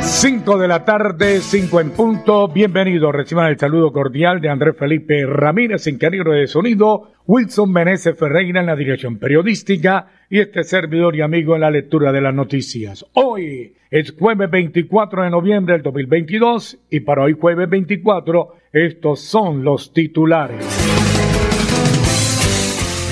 5 0.00 0.58
de 0.58 0.68
la 0.68 0.84
tarde, 0.84 1.40
5 1.40 1.80
en 1.80 1.90
punto. 1.90 2.48
Bienvenidos. 2.48 3.12
Reciban 3.12 3.46
el 3.46 3.58
saludo 3.58 3.92
cordial 3.92 4.40
de 4.40 4.48
Andrés 4.48 4.76
Felipe 4.76 5.26
Ramírez, 5.26 5.86
ingeniero 5.86 6.32
de 6.32 6.46
sonido, 6.46 7.12
Wilson 7.26 7.72
Meneses 7.72 8.18
Ferreira 8.18 8.60
en 8.60 8.66
la 8.66 8.76
dirección 8.76 9.18
periodística 9.18 10.06
y 10.30 10.40
este 10.40 10.64
servidor 10.64 11.16
y 11.16 11.20
amigo 11.20 11.54
en 11.54 11.62
la 11.62 11.70
lectura 11.70 12.12
de 12.12 12.20
las 12.20 12.34
noticias. 12.34 13.04
Hoy 13.12 13.74
es 13.90 14.14
jueves 14.18 14.50
24 14.50 15.24
de 15.24 15.30
noviembre 15.30 15.74
del 15.74 15.82
2022 15.82 16.78
y 16.90 17.00
para 17.00 17.22
hoy 17.22 17.36
jueves 17.38 17.68
24 17.68 18.54
estos 18.72 19.20
son 19.20 19.64
los 19.64 19.92
titulares. 19.92 20.64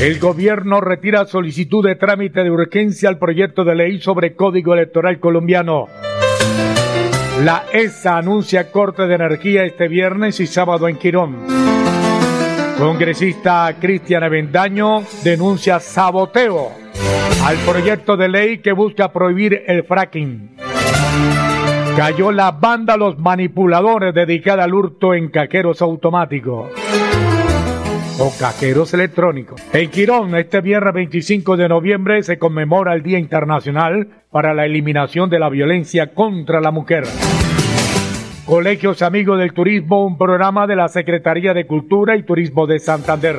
El 0.01 0.19
gobierno 0.19 0.81
retira 0.81 1.25
solicitud 1.25 1.85
de 1.87 1.97
trámite 1.97 2.45
de 2.45 2.51
urgencia 2.51 3.09
al 3.09 3.19
proyecto 3.19 3.65
de 3.65 3.75
ley 3.75 4.01
sobre 4.01 4.35
Código 4.35 4.75
Electoral 4.75 5.19
colombiano. 5.21 5.87
La 7.43 7.65
ESA 7.73 8.19
anuncia 8.19 8.71
corte 8.73 9.07
de 9.07 9.15
energía 9.15 9.65
este 9.65 9.89
viernes 9.89 10.41
y 10.41 10.47
sábado 10.47 10.89
en 10.89 10.97
Quirón. 10.97 11.37
Congresista 12.79 13.75
Cristian 13.79 14.25
Avendaño 14.25 15.03
denuncia 15.23 15.79
saboteo 15.81 16.73
al 17.45 17.57
proyecto 17.59 18.17
de 18.17 18.29
ley 18.29 18.59
que 18.59 18.73
busca 18.73 19.13
prohibir 19.13 19.65
el 19.67 19.85
fracking. 19.85 20.57
Cayó 21.97 22.33
la 22.33 22.53
banda 22.53 22.97
Los 22.97 23.19
Manipuladores 23.19 24.15
dedicada 24.15 24.65
al 24.65 24.75
hurto 24.75 25.15
en 25.15 25.29
cajeros 25.29 25.83
automáticos 25.83 26.71
o 28.19 28.33
cajeros 28.39 28.95
electrónicos. 28.95 29.61
En 29.73 29.91
Quirón, 29.91 30.35
este 30.37 30.61
viernes 30.61 30.95
25 30.95 31.57
de 31.57 31.69
noviembre 31.69 32.23
se 32.23 32.39
conmemora 32.39 32.95
el 32.95 33.03
Día 33.03 33.19
Internacional 33.19 34.09
para 34.31 34.55
la 34.55 34.65
Eliminación 34.65 35.29
de 35.31 35.39
la 35.39 35.49
Violencia 35.49 36.15
contra 36.15 36.61
la 36.61 36.71
Mujer. 36.71 37.05
Colegios 38.47 39.03
Amigos 39.03 39.39
del 39.39 39.53
Turismo, 39.53 40.07
un 40.07 40.17
programa 40.17 40.67
de 40.67 40.77
la 40.77 40.89
Secretaría 40.89 41.53
de 41.53 41.67
Cultura 41.67 42.17
y 42.17 42.23
Turismo 42.23 42.67
de 42.67 42.79
Santander. 42.79 43.37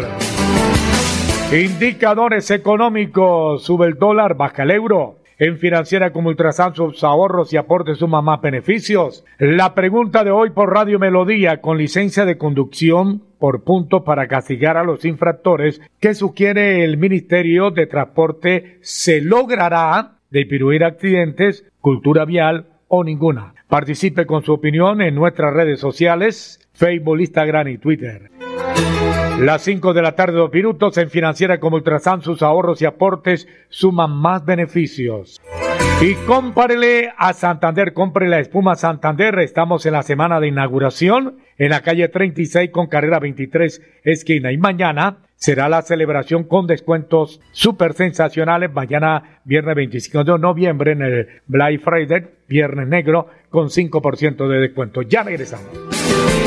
Indicadores 1.52 2.52
económicos, 2.52 3.64
sube 3.64 3.88
el 3.88 3.94
dólar, 3.94 4.36
baja 4.36 4.64
el 4.64 4.72
euro. 4.72 5.20
En 5.40 5.60
financiera 5.60 6.12
como 6.12 6.30
Ultrasan 6.30 6.74
sus 6.74 7.04
ahorros 7.04 7.54
y 7.54 7.58
aportes 7.58 8.00
suman 8.00 8.26
más 8.26 8.42
beneficios. 8.42 9.24
La 9.38 9.76
pregunta 9.76 10.24
de 10.24 10.32
hoy 10.32 10.50
por 10.50 10.74
Radio 10.74 10.98
Melodía 10.98 11.62
con 11.62 11.78
licencia 11.78 12.26
de 12.26 12.40
conducción 12.40 13.22
por 13.38 13.64
punto 13.64 14.04
para 14.04 14.28
castigar 14.28 14.78
a 14.78 14.84
los 14.84 15.06
infractores 15.06 15.80
que 16.00 16.16
sugiere 16.16 16.84
el 16.84 16.98
Ministerio 16.98 17.70
de 17.70 17.86
Transporte 17.86 18.80
se 18.82 19.22
logrará 19.22 20.14
disminuir 20.32 20.84
accidentes, 20.84 21.66
cultura 21.82 22.26
vial 22.26 22.66
o 22.88 23.04
ninguna. 23.04 23.54
Participe 23.68 24.26
con 24.26 24.44
su 24.44 24.54
opinión 24.54 25.02
en 25.02 25.14
nuestras 25.14 25.54
redes 25.54 25.80
sociales, 25.80 26.68
Facebook, 26.74 27.20
Instagram 27.20 27.68
y 27.68 27.78
Twitter. 27.78 28.32
Las 29.40 29.62
5 29.62 29.94
de 29.94 30.02
la 30.02 30.14
tarde, 30.14 30.36
dos 30.36 30.52
minutos 30.52 30.98
en 30.98 31.12
Financiera 31.12 31.60
como 31.60 31.76
Ultrasan, 31.76 32.24
sus 32.24 32.42
ahorros 32.42 32.82
y 32.82 32.86
aportes 32.86 33.48
suman 33.70 34.12
más 34.12 34.44
beneficios. 34.44 35.40
Y 36.02 36.16
cómprele 36.26 37.12
a 37.16 37.34
Santander, 37.34 37.94
compre 37.94 38.28
la 38.28 38.40
espuma 38.40 38.76
Santander. 38.76 39.38
Estamos 39.38 39.86
en 39.86 39.94
la 39.94 40.02
semana 40.02 40.40
de 40.40 40.48
inauguración 40.48 41.38
en 41.60 41.70
la 41.70 41.82
calle 41.82 42.08
36 42.08 42.72
con 42.72 42.88
carrera 42.88 43.20
23 43.20 43.80
esquina. 44.04 44.52
Y 44.52 44.58
mañana 44.58 45.18
será 45.36 45.70
la 45.70 45.84
celebración 45.84 46.44
con 46.44 46.66
descuentos 46.66 47.40
súper 47.52 47.94
sensacionales. 47.94 48.74
Mañana, 48.74 49.42
viernes 49.44 49.76
25 49.76 50.24
de 50.24 50.40
noviembre, 50.40 50.94
en 50.94 51.02
el 51.04 51.28
Black 51.46 51.80
Friday, 51.82 52.26
viernes 52.48 52.88
negro, 52.88 53.28
con 53.52 53.68
5% 53.68 54.48
de 54.48 54.60
descuento. 54.60 55.04
Ya 55.04 55.22
regresamos. 55.22 56.47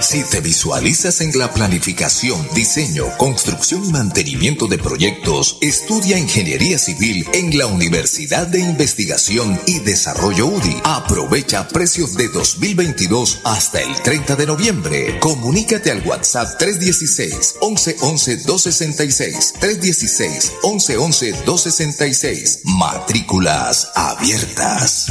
Si 0.00 0.22
te 0.24 0.40
visualizas 0.40 1.20
en 1.22 1.36
la 1.38 1.52
planificación, 1.52 2.46
diseño, 2.54 3.06
construcción 3.16 3.84
y 3.84 3.92
mantenimiento 3.92 4.66
de 4.66 4.78
proyectos, 4.78 5.58
estudia 5.62 6.18
Ingeniería 6.18 6.78
Civil 6.78 7.26
en 7.32 7.56
la 7.56 7.66
Universidad 7.66 8.46
de 8.46 8.60
Investigación 8.60 9.58
y 9.66 9.78
Desarrollo 9.78 10.46
UDI. 10.46 10.82
Aprovecha 10.84 11.66
precios 11.68 12.14
de 12.14 12.28
2022 12.28 13.40
hasta 13.44 13.80
el 13.80 13.94
30 14.02 14.36
de 14.36 14.46
noviembre. 14.46 15.18
Comunícate 15.18 15.90
al 15.90 16.06
WhatsApp 16.06 16.58
316 16.58 17.56
1111 17.62 18.36
266 18.44 19.54
316 19.58 20.52
1111 20.62 21.32
266. 21.44 22.60
Matrículas 22.64 23.88
abiertas. 23.94 25.10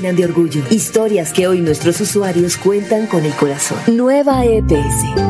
de 0.00 0.24
orgullo. 0.24 0.62
Historias 0.70 1.32
que 1.32 1.46
hoy 1.46 1.60
nuestros 1.60 2.00
usuarios 2.00 2.56
cuentan 2.56 3.06
con 3.06 3.24
el 3.24 3.32
corazón. 3.34 3.78
Nueva 3.86 4.44
EPS 4.46 5.29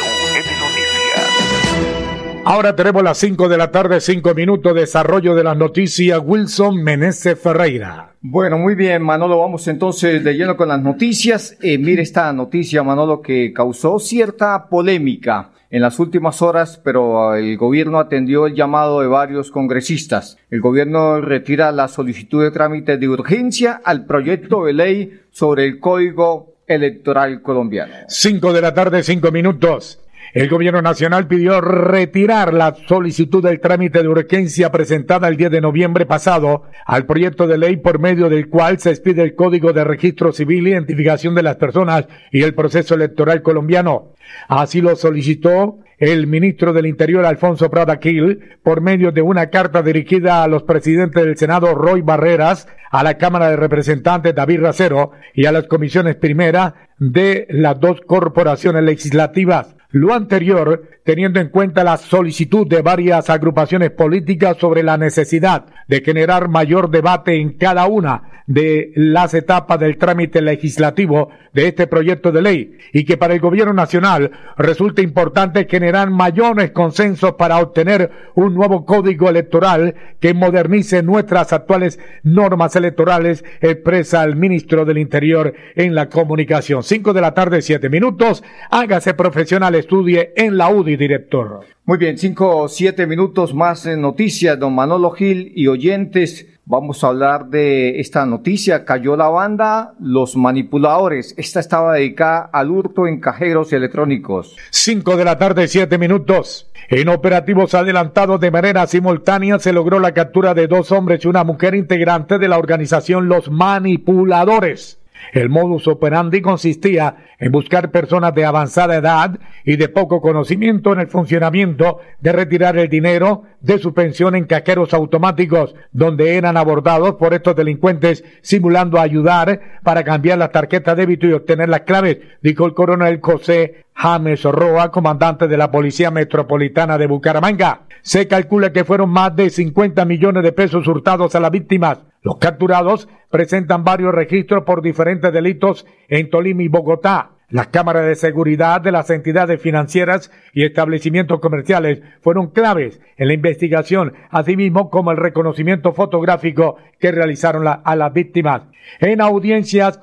Ahora 2.43 2.75
tenemos 2.75 3.03
las 3.03 3.19
5 3.19 3.49
de 3.49 3.57
la 3.57 3.69
tarde, 3.69 4.01
5 4.01 4.33
minutos, 4.33 4.73
desarrollo 4.73 5.35
de 5.35 5.43
las 5.43 5.55
noticias. 5.55 6.19
Wilson 6.23 6.83
Meneses 6.83 7.39
Ferreira. 7.39 8.15
Bueno, 8.19 8.57
muy 8.57 8.73
bien, 8.73 9.03
Manolo, 9.03 9.37
vamos 9.37 9.67
entonces 9.67 10.23
de 10.23 10.33
lleno 10.33 10.57
con 10.57 10.67
las 10.67 10.81
noticias. 10.81 11.55
Eh, 11.61 11.77
mire 11.77 12.01
esta 12.01 12.33
noticia, 12.33 12.81
Manolo, 12.81 13.21
que 13.21 13.53
causó 13.53 13.99
cierta 13.99 14.69
polémica 14.69 15.51
en 15.69 15.83
las 15.83 15.99
últimas 15.99 16.41
horas, 16.41 16.81
pero 16.83 17.35
el 17.35 17.57
gobierno 17.57 17.99
atendió 17.99 18.47
el 18.47 18.55
llamado 18.55 19.01
de 19.01 19.07
varios 19.07 19.51
congresistas. 19.51 20.37
El 20.49 20.61
gobierno 20.61 21.21
retira 21.21 21.71
la 21.71 21.87
solicitud 21.87 22.43
de 22.43 22.49
trámite 22.49 22.97
de 22.97 23.07
urgencia 23.07 23.81
al 23.83 24.05
proyecto 24.05 24.65
de 24.65 24.73
ley 24.73 25.19
sobre 25.29 25.65
el 25.65 25.79
Código 25.79 26.55
Electoral 26.65 27.43
Colombiano. 27.43 27.93
Cinco 28.07 28.51
de 28.51 28.61
la 28.61 28.73
tarde, 28.73 29.03
cinco 29.03 29.31
minutos. 29.31 29.99
El 30.33 30.47
gobierno 30.47 30.81
nacional 30.81 31.27
pidió 31.27 31.59
retirar 31.59 32.53
la 32.53 32.75
solicitud 32.87 33.43
del 33.43 33.59
trámite 33.59 34.01
de 34.01 34.07
urgencia 34.07 34.71
presentada 34.71 35.27
el 35.27 35.35
10 35.35 35.51
de 35.51 35.61
noviembre 35.61 36.05
pasado 36.05 36.63
al 36.85 37.05
proyecto 37.05 37.47
de 37.47 37.57
ley 37.57 37.77
por 37.77 37.99
medio 37.99 38.29
del 38.29 38.47
cual 38.47 38.79
se 38.79 38.91
expide 38.91 39.23
el 39.23 39.35
Código 39.35 39.73
de 39.73 39.83
Registro 39.83 40.31
Civil, 40.31 40.67
Identificación 40.67 41.35
de 41.35 41.43
las 41.43 41.57
Personas 41.57 42.07
y 42.31 42.43
el 42.43 42.53
Proceso 42.53 42.95
Electoral 42.95 43.41
Colombiano. 43.41 44.13
Así 44.47 44.79
lo 44.79 44.95
solicitó 44.95 45.79
el 45.97 46.25
ministro 46.25 46.73
del 46.73 46.87
Interior 46.87 47.25
Alfonso 47.25 47.69
Prada 47.69 47.99
Gil 48.01 48.39
por 48.63 48.81
medio 48.81 49.11
de 49.11 49.21
una 49.21 49.51
carta 49.51 49.83
dirigida 49.83 50.43
a 50.43 50.47
los 50.47 50.63
presidentes 50.63 51.23
del 51.23 51.37
Senado 51.37 51.75
Roy 51.75 52.01
Barreras, 52.01 52.67
a 52.89 53.03
la 53.03 53.17
Cámara 53.17 53.49
de 53.49 53.55
Representantes 53.55 54.33
David 54.33 54.61
Racero 54.61 55.11
y 55.35 55.45
a 55.45 55.51
las 55.51 55.67
comisiones 55.67 56.15
primera 56.15 56.89
de 56.97 57.45
las 57.49 57.79
dos 57.79 58.01
corporaciones 58.01 58.83
legislativas. 58.83 59.75
Lo 59.91 60.13
anterior, 60.13 60.83
teniendo 61.03 61.41
en 61.41 61.49
cuenta 61.49 61.83
la 61.83 61.97
solicitud 61.97 62.65
de 62.65 62.81
varias 62.81 63.29
agrupaciones 63.29 63.91
políticas 63.91 64.57
sobre 64.57 64.83
la 64.83 64.97
necesidad 64.97 65.65
de 65.87 66.01
generar 66.01 66.47
mayor 66.47 66.89
debate 66.89 67.35
en 67.35 67.57
cada 67.57 67.87
una 67.87 68.31
de 68.47 68.91
las 68.95 69.33
etapas 69.33 69.79
del 69.79 69.97
trámite 69.97 70.41
legislativo 70.41 71.29
de 71.53 71.67
este 71.67 71.87
proyecto 71.87 72.31
de 72.31 72.41
ley 72.41 72.77
y 72.91 73.05
que 73.05 73.17
para 73.17 73.33
el 73.33 73.39
gobierno 73.39 73.73
nacional 73.73 74.31
resulta 74.57 75.01
importante 75.01 75.67
generar 75.69 76.09
mayores 76.09 76.71
consensos 76.71 77.33
para 77.33 77.59
obtener 77.59 78.11
un 78.35 78.53
nuevo 78.53 78.85
código 78.85 79.29
electoral 79.29 79.95
que 80.19 80.33
modernice 80.33 81.03
nuestras 81.03 81.53
actuales 81.53 81.99
normas 82.23 82.75
electorales, 82.75 83.43
expresa 83.61 84.23
el 84.23 84.35
ministro 84.35 84.85
del 84.85 84.97
Interior 84.97 85.53
en 85.75 85.95
la 85.95 86.09
comunicación. 86.09 86.83
Cinco 86.83 87.13
de 87.13 87.21
la 87.21 87.33
tarde, 87.33 87.61
siete 87.61 87.89
minutos. 87.89 88.43
Hágase 88.69 89.13
profesional, 89.13 89.75
estudie 89.81 90.31
en 90.35 90.57
la 90.57 90.69
UDI, 90.69 90.95
director. 90.95 91.59
Muy 91.85 91.97
bien, 91.97 92.17
cinco 92.17 92.55
o 92.55 92.67
siete 92.69 93.05
minutos 93.05 93.53
más 93.53 93.85
en 93.85 94.01
noticias, 94.01 94.57
don 94.57 94.73
Manolo 94.73 95.11
Gil 95.11 95.51
y 95.55 95.67
oyentes. 95.67 96.47
Vamos 96.65 97.03
a 97.03 97.07
hablar 97.07 97.47
de 97.47 97.99
esta 97.99 98.25
noticia. 98.25 98.85
Cayó 98.85 99.17
la 99.17 99.27
banda 99.27 99.93
Los 99.99 100.37
Manipuladores. 100.37 101.33
Esta 101.37 101.59
estaba 101.59 101.95
dedicada 101.95 102.49
al 102.53 102.71
hurto 102.71 103.07
en 103.07 103.19
cajeros 103.19 103.73
electrónicos. 103.73 104.55
Cinco 104.69 105.17
de 105.17 105.25
la 105.25 105.37
tarde, 105.37 105.67
siete 105.67 105.97
minutos. 105.97 106.71
En 106.87 107.09
operativos 107.09 107.73
adelantados 107.73 108.39
de 108.39 108.51
manera 108.51 108.85
simultánea 108.87 109.59
se 109.59 109.73
logró 109.73 109.99
la 109.99 110.13
captura 110.13 110.53
de 110.53 110.67
dos 110.67 110.91
hombres 110.91 111.25
y 111.25 111.27
una 111.27 111.43
mujer 111.43 111.75
integrante 111.75 112.37
de 112.37 112.47
la 112.47 112.57
organización 112.57 113.27
Los 113.27 113.49
Manipuladores. 113.49 115.00
El 115.33 115.49
modus 115.49 115.87
operandi 115.87 116.41
consistía 116.41 117.15
en 117.39 117.51
buscar 117.51 117.91
personas 117.91 118.33
de 118.33 118.45
avanzada 118.45 118.95
edad 118.95 119.39
y 119.65 119.75
de 119.75 119.89
poco 119.89 120.21
conocimiento 120.21 120.93
en 120.93 120.99
el 120.99 121.07
funcionamiento 121.07 121.99
de 122.19 122.31
retirar 122.31 122.77
el 122.77 122.89
dinero 122.89 123.43
de 123.59 123.79
su 123.79 123.93
pensión 123.93 124.35
en 124.35 124.45
cajeros 124.45 124.93
automáticos, 124.93 125.75
donde 125.91 126.35
eran 126.35 126.57
abordados 126.57 127.15
por 127.15 127.33
estos 127.33 127.55
delincuentes 127.55 128.23
simulando 128.41 128.99
ayudar 128.99 129.59
para 129.83 130.03
cambiar 130.03 130.37
la 130.37 130.51
tarjeta 130.51 130.95
de 130.95 131.01
débito 131.01 131.27
y 131.27 131.33
obtener 131.33 131.69
las 131.69 131.81
claves, 131.81 132.19
dijo 132.41 132.65
el 132.65 132.73
coronel 132.73 133.19
José 133.21 133.85
James 133.93 134.43
Roa, 134.43 134.91
comandante 134.91 135.47
de 135.47 135.57
la 135.57 135.71
Policía 135.71 136.11
Metropolitana 136.11 136.97
de 136.97 137.07
Bucaramanga. 137.07 137.81
Se 138.01 138.27
calcula 138.27 138.71
que 138.71 138.85
fueron 138.85 139.09
más 139.09 139.35
de 139.35 139.49
50 139.49 140.05
millones 140.05 140.43
de 140.43 140.51
pesos 140.51 140.87
hurtados 140.87 141.35
a 141.35 141.39
las 141.39 141.51
víctimas. 141.51 141.99
Los 142.21 142.37
capturados 142.37 143.09
presentan 143.31 143.83
varios 143.83 144.13
registros 144.13 144.63
por 144.63 144.81
diferentes 144.81 145.33
delitos 145.33 145.87
en 146.07 146.29
Tolima 146.29 146.63
y 146.63 146.67
Bogotá. 146.67 147.31
Las 147.49 147.67
cámaras 147.67 148.05
de 148.05 148.15
seguridad 148.15 148.79
de 148.79 148.93
las 148.93 149.09
entidades 149.09 149.61
financieras 149.61 150.31
y 150.53 150.63
establecimientos 150.63 151.41
comerciales 151.41 152.01
fueron 152.21 152.51
claves 152.51 153.01
en 153.17 153.27
la 153.27 153.33
investigación, 153.33 154.13
asimismo 154.29 154.89
como 154.89 155.11
el 155.11 155.17
reconocimiento 155.17 155.91
fotográfico 155.91 156.77
que 156.99 157.11
realizaron 157.11 157.67
a 157.67 157.95
las 157.95 158.13
víctimas. 158.13 158.61
En 158.99 159.19
audiencias 159.19 159.99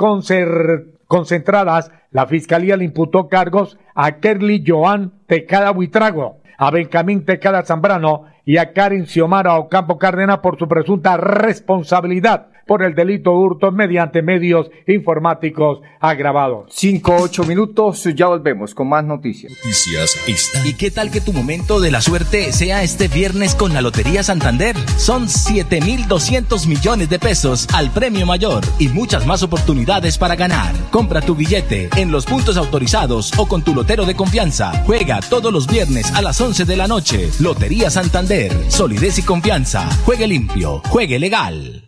concentradas, 1.07 1.91
la 2.11 2.27
Fiscalía 2.27 2.77
le 2.77 2.85
imputó 2.85 3.29
cargos 3.29 3.79
a 3.95 4.17
Kerly 4.17 4.63
Joan 4.67 5.13
Tecada 5.27 5.71
Buitrago, 5.71 6.43
a 6.59 6.71
Benjamín 6.71 7.25
Tecada 7.25 7.63
Zambrano 7.63 8.25
y 8.49 8.57
a 8.57 8.73
Karin 8.73 9.07
Xiomara 9.07 9.59
Ocampo 9.59 9.99
Cárdenas 9.99 10.39
por 10.39 10.59
su 10.59 10.67
presunta 10.67 11.19
responsabilidad 11.19 12.47
por 12.69 12.85
el 12.85 12.95
delito 12.95 13.33
hurto 13.33 13.73
mediante 13.73 14.23
medios 14.23 14.71
informáticos 14.87 15.81
agravados. 15.99 16.67
Cinco, 16.71 17.17
ocho 17.19 17.43
minutos, 17.43 18.05
ya 18.15 18.27
volvemos 18.27 18.75
con 18.75 18.89
más 18.89 19.05
noticias. 19.05 19.53
Noticias 19.53 20.17
está. 20.29 20.65
¿Y 20.65 20.75
qué 20.75 20.91
tal 20.93 21.11
que 21.11 21.23
tu 21.23 21.33
momento 21.33 21.81
de 21.81 21.91
la 21.91 22.03
suerte 22.03 22.53
sea 22.53 22.85
este 22.85 23.09
viernes 23.09 23.55
con 23.55 23.73
la 23.73 23.81
Lotería 23.81 24.23
Santander? 24.23 24.77
Son 24.97 25.29
7,200 25.29 26.67
millones 26.69 27.09
de 27.09 27.19
pesos 27.19 27.67
al 27.75 27.91
premio 27.91 28.27
mayor 28.27 28.63
y 28.79 28.89
muchas 28.89 29.27
más 29.27 29.43
oportunidades 29.43 30.19
para 30.19 30.37
ganar. 30.37 30.75
Compra 30.91 31.23
tu 31.23 31.35
billete 31.35 31.89
en 31.97 32.13
los 32.13 32.27
puntos 32.27 32.59
autorizados 32.59 33.33
o 33.39 33.49
con 33.49 33.63
tu 33.63 33.75
lotero 33.75 34.05
de 34.05 34.15
confianza. 34.15 34.73
Juega 34.85 35.21
todos 35.21 35.53
los 35.53 35.67
viernes 35.67 36.13
a 36.15 36.21
las 36.21 36.39
11 36.39 36.67
de 36.67 36.77
la 36.77 36.87
noche. 36.87 37.31
Lotería 37.41 37.89
Santander. 37.89 38.53
Solidez 38.69 39.19
y 39.19 39.23
confianza. 39.23 39.89
Juegue 40.05 40.27
limpio. 40.27 40.83
Juegue 40.91 41.19
legal. 41.19 41.88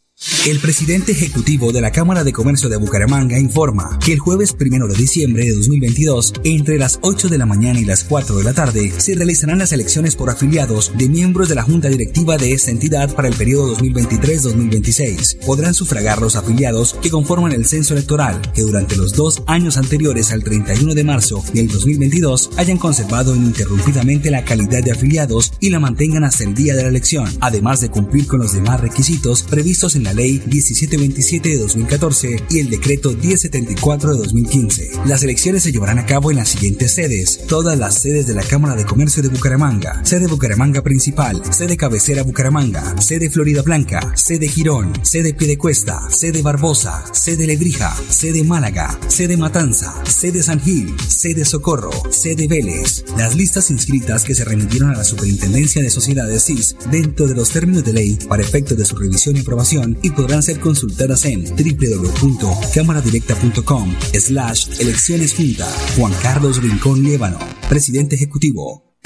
El 0.47 0.59
presidente 0.59 1.13
ejecutivo 1.13 1.71
de 1.71 1.81
la 1.81 1.91
Cámara 1.91 2.23
de 2.23 2.31
Comercio 2.31 2.69
de 2.69 2.77
Bucaramanga 2.77 3.39
informa 3.39 3.97
que 4.03 4.13
el 4.13 4.19
jueves 4.19 4.53
primero 4.53 4.87
de 4.87 4.93
diciembre 4.93 5.45
de 5.45 5.53
2022, 5.53 6.33
entre 6.43 6.77
las 6.77 6.99
8 7.01 7.27
de 7.27 7.39
la 7.39 7.47
mañana 7.47 7.79
y 7.79 7.85
las 7.85 8.03
4 8.03 8.37
de 8.37 8.43
la 8.43 8.53
tarde, 8.53 8.93
se 8.99 9.15
realizarán 9.15 9.57
las 9.57 9.71
elecciones 9.71 10.15
por 10.15 10.29
afiliados 10.29 10.91
de 10.95 11.09
miembros 11.09 11.49
de 11.49 11.55
la 11.55 11.63
Junta 11.63 11.89
Directiva 11.89 12.37
de 12.37 12.53
esta 12.53 12.69
entidad 12.69 13.15
para 13.15 13.29
el 13.29 13.33
periodo 13.33 13.75
2023-2026. 13.77 15.39
Podrán 15.43 15.73
sufragar 15.73 16.21
los 16.21 16.35
afiliados 16.35 16.93
que 17.01 17.09
conforman 17.09 17.51
el 17.51 17.65
censo 17.65 17.95
electoral, 17.95 18.41
que 18.53 18.61
durante 18.61 18.97
los 18.97 19.13
dos 19.13 19.41
años 19.47 19.77
anteriores 19.77 20.31
al 20.31 20.43
31 20.43 20.93
de 20.93 21.03
marzo 21.03 21.43
del 21.51 21.67
2022 21.67 22.51
hayan 22.57 22.77
conservado 22.77 23.35
ininterrumpidamente 23.35 24.29
la 24.29 24.45
calidad 24.45 24.83
de 24.83 24.91
afiliados 24.91 25.53
y 25.59 25.71
la 25.71 25.79
mantengan 25.79 26.23
hasta 26.23 26.43
el 26.43 26.53
día 26.53 26.75
de 26.75 26.83
la 26.83 26.89
elección, 26.89 27.27
además 27.41 27.81
de 27.81 27.89
cumplir 27.89 28.27
con 28.27 28.39
los 28.39 28.53
demás 28.53 28.79
requisitos 28.79 29.41
previstos 29.43 29.95
en 29.95 30.03
la 30.03 30.10
la 30.11 30.15
Ley 30.15 30.41
1727 30.45 31.49
de 31.49 31.57
2014 31.57 32.43
y 32.49 32.59
el 32.59 32.69
Decreto 32.69 33.11
1074 33.11 34.11
de 34.11 34.17
2015. 34.17 34.91
Las 35.05 35.23
elecciones 35.23 35.63
se 35.63 35.71
llevarán 35.71 35.99
a 35.99 36.05
cabo 36.05 36.31
en 36.31 36.37
las 36.37 36.49
siguientes 36.49 36.93
sedes, 36.93 37.39
todas 37.47 37.77
las 37.77 38.01
sedes 38.01 38.27
de 38.27 38.33
la 38.33 38.43
Cámara 38.43 38.75
de 38.75 38.83
Comercio 38.83 39.23
de 39.23 39.29
Bucaramanga, 39.29 40.03
sede 40.03 40.27
Bucaramanga 40.27 40.81
Principal, 40.81 41.41
sede 41.53 41.77
Cabecera 41.77 42.23
Bucaramanga, 42.23 42.99
sede 43.01 43.29
Florida 43.29 43.61
Blanca, 43.61 44.11
sede 44.15 44.49
Girón, 44.49 44.91
sede 45.03 45.33
Piedecuesta, 45.33 46.09
sede 46.09 46.41
Barbosa, 46.41 47.05
sede 47.13 47.47
Lebrija, 47.47 47.95
sede 48.09 48.43
Málaga, 48.43 48.99
sede 49.07 49.37
Matanza, 49.37 49.93
sede 50.05 50.43
San 50.43 50.59
Gil, 50.59 50.93
sede 51.07 51.45
Socorro, 51.45 51.91
sede 52.09 52.47
Vélez. 52.47 53.05
Las 53.17 53.35
listas 53.35 53.71
inscritas 53.71 54.25
que 54.25 54.35
se 54.35 54.43
remitieron 54.43 54.89
a 54.89 54.97
la 54.97 55.03
Superintendencia 55.05 55.81
de 55.81 55.89
Sociedades 55.89 56.43
CIS 56.43 56.75
dentro 56.91 57.27
de 57.27 57.35
los 57.35 57.51
términos 57.51 57.85
de 57.85 57.93
ley 57.93 58.19
para 58.27 58.43
efectos 58.43 58.77
de 58.77 58.85
su 58.85 58.97
revisión 58.97 59.37
y 59.37 59.39
aprobación 59.39 59.97
y 60.01 60.11
podrán 60.11 60.43
ser 60.43 60.59
consultadas 60.59 61.25
en 61.25 61.43
www.cámaradirecta.com 61.43 63.95
slash 64.13 64.79
elecciones 64.79 65.33
junta. 65.33 65.67
Juan 65.97 66.13
Carlos 66.21 66.61
Rincón 66.61 67.01
Líbano, 67.03 67.39
presidente 67.69 68.15
ejecutivo. 68.15 68.90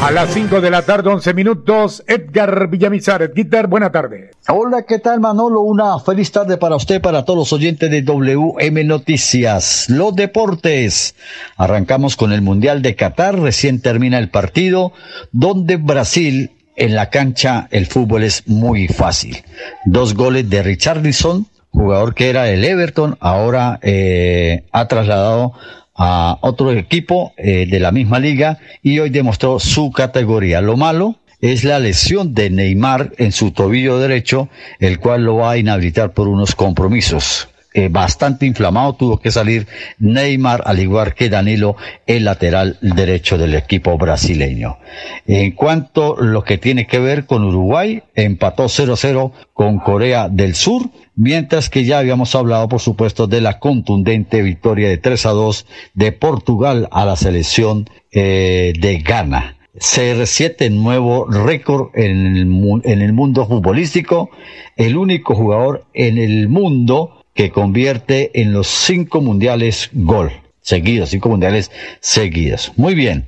A 0.00 0.10
las 0.12 0.32
5 0.32 0.60
de 0.60 0.70
la 0.70 0.82
tarde, 0.82 1.08
11 1.08 1.34
minutos, 1.34 2.04
Edgar 2.06 2.68
Villamizar. 2.68 3.22
Edgar, 3.22 3.66
buena 3.66 3.90
tarde. 3.90 4.30
Hola, 4.48 4.84
¿qué 4.86 5.00
tal 5.00 5.18
Manolo? 5.18 5.62
Una 5.62 5.98
feliz 5.98 6.30
tarde 6.30 6.58
para 6.58 6.76
usted, 6.76 7.00
para 7.00 7.24
todos 7.24 7.38
los 7.38 7.52
oyentes 7.52 7.90
de 7.90 8.02
WM 8.02 8.84
Noticias. 8.84 9.86
Los 9.88 10.14
deportes. 10.14 11.16
Arrancamos 11.56 12.16
con 12.16 12.32
el 12.32 12.42
Mundial 12.42 12.82
de 12.82 12.94
Qatar. 12.94 13.36
Recién 13.40 13.80
termina 13.80 14.18
el 14.18 14.28
partido, 14.30 14.92
donde 15.32 15.76
Brasil 15.76 16.52
en 16.76 16.94
la 16.94 17.10
cancha 17.10 17.66
el 17.72 17.86
fútbol 17.86 18.22
es 18.22 18.46
muy 18.46 18.86
fácil. 18.86 19.42
Dos 19.86 20.14
goles 20.14 20.48
de 20.48 20.62
Richardson, 20.62 21.46
jugador 21.70 22.14
que 22.14 22.30
era 22.30 22.48
el 22.48 22.64
Everton, 22.64 23.16
ahora 23.20 23.80
eh, 23.82 24.64
ha 24.70 24.86
trasladado 24.86 25.54
a 25.94 26.38
otro 26.40 26.72
equipo 26.72 27.32
eh, 27.36 27.66
de 27.66 27.80
la 27.80 27.92
misma 27.92 28.18
liga 28.18 28.58
y 28.82 28.98
hoy 28.98 29.10
demostró 29.10 29.60
su 29.60 29.92
categoría. 29.92 30.60
Lo 30.60 30.76
malo 30.76 31.16
es 31.40 31.64
la 31.64 31.78
lesión 31.78 32.34
de 32.34 32.50
Neymar 32.50 33.12
en 33.18 33.32
su 33.32 33.50
tobillo 33.50 33.98
derecho, 33.98 34.48
el 34.80 34.98
cual 34.98 35.24
lo 35.24 35.36
va 35.36 35.52
a 35.52 35.58
inhabilitar 35.58 36.12
por 36.12 36.28
unos 36.28 36.54
compromisos. 36.54 37.48
Eh, 37.76 37.88
bastante 37.88 38.46
inflamado, 38.46 38.92
tuvo 38.92 39.18
que 39.18 39.32
salir 39.32 39.66
Neymar, 39.98 40.62
al 40.64 40.78
igual 40.78 41.12
que 41.12 41.28
Danilo, 41.28 41.74
el 42.06 42.24
lateral 42.24 42.78
derecho 42.80 43.36
del 43.36 43.56
equipo 43.56 43.98
brasileño. 43.98 44.78
En 45.26 45.50
cuanto 45.50 46.16
a 46.16 46.22
lo 46.22 46.44
que 46.44 46.56
tiene 46.56 46.86
que 46.86 47.00
ver 47.00 47.26
con 47.26 47.42
Uruguay, 47.42 48.04
empató 48.14 48.66
0-0 48.66 49.32
con 49.52 49.80
Corea 49.80 50.28
del 50.28 50.54
Sur, 50.54 50.88
mientras 51.16 51.68
que 51.68 51.84
ya 51.84 51.98
habíamos 51.98 52.36
hablado, 52.36 52.68
por 52.68 52.78
supuesto, 52.78 53.26
de 53.26 53.40
la 53.40 53.58
contundente 53.58 54.40
victoria 54.42 54.88
de 54.88 54.98
3 54.98 55.26
a 55.26 55.30
2 55.30 55.66
de 55.94 56.12
Portugal 56.12 56.88
a 56.92 57.04
la 57.04 57.16
selección 57.16 57.90
eh, 58.12 58.72
de 58.78 58.98
Ghana. 58.98 59.56
CR7, 59.74 60.70
nuevo 60.70 61.26
récord 61.26 61.88
en 61.94 62.36
el 62.84 63.12
mundo 63.12 63.44
futbolístico, 63.48 64.30
el 64.76 64.96
único 64.96 65.34
jugador 65.34 65.86
en 65.92 66.18
el 66.18 66.48
mundo 66.48 67.23
que 67.34 67.50
convierte 67.50 68.40
en 68.40 68.52
los 68.52 68.68
cinco 68.68 69.20
mundiales 69.20 69.90
gol 69.92 70.32
seguidos, 70.64 71.10
cinco 71.10 71.28
mundiales 71.28 71.70
seguidos. 72.00 72.72
Muy 72.76 72.94
bien. 72.94 73.26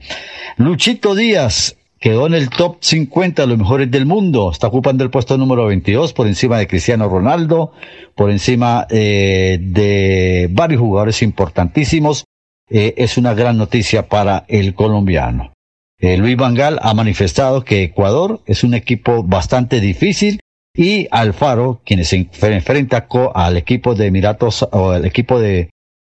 Luchito 0.56 1.14
Díaz 1.14 1.76
quedó 2.00 2.26
en 2.26 2.34
el 2.34 2.48
top 2.48 2.78
50 2.80 3.42
de 3.42 3.48
los 3.48 3.58
mejores 3.58 3.90
del 3.90 4.06
mundo. 4.06 4.50
Está 4.50 4.66
ocupando 4.66 5.04
el 5.04 5.10
puesto 5.10 5.36
número 5.36 5.66
22 5.66 6.12
por 6.12 6.26
encima 6.26 6.58
de 6.58 6.66
Cristiano 6.66 7.08
Ronaldo, 7.08 7.72
por 8.14 8.30
encima 8.30 8.86
eh, 8.90 9.58
de 9.60 10.48
varios 10.50 10.80
jugadores 10.80 11.22
importantísimos. 11.22 12.25
Eh, 12.68 12.94
es 12.96 13.16
una 13.18 13.34
gran 13.34 13.58
noticia 13.58 14.08
para 14.08 14.44
el 14.48 14.75
colombiano. 14.75 15.52
Eh, 15.98 16.16
Luis 16.16 16.36
Vangal 16.36 16.78
ha 16.82 16.94
manifestado 16.94 17.64
que 17.64 17.84
Ecuador 17.84 18.40
es 18.46 18.64
un 18.64 18.75
equipo 18.75 19.22
bastante 19.22 19.80
difícil 19.80 20.40
y 20.76 21.09
Alfaro, 21.11 21.80
quien 21.85 22.04
se 22.04 22.28
enfrenta 22.40 23.06
al 23.35 23.56
equipo 23.56 23.95
de 23.95 24.06
Emiratos 24.06 24.62
o 24.71 24.90
al 24.90 25.06
equipo 25.06 25.40
de, 25.40 25.71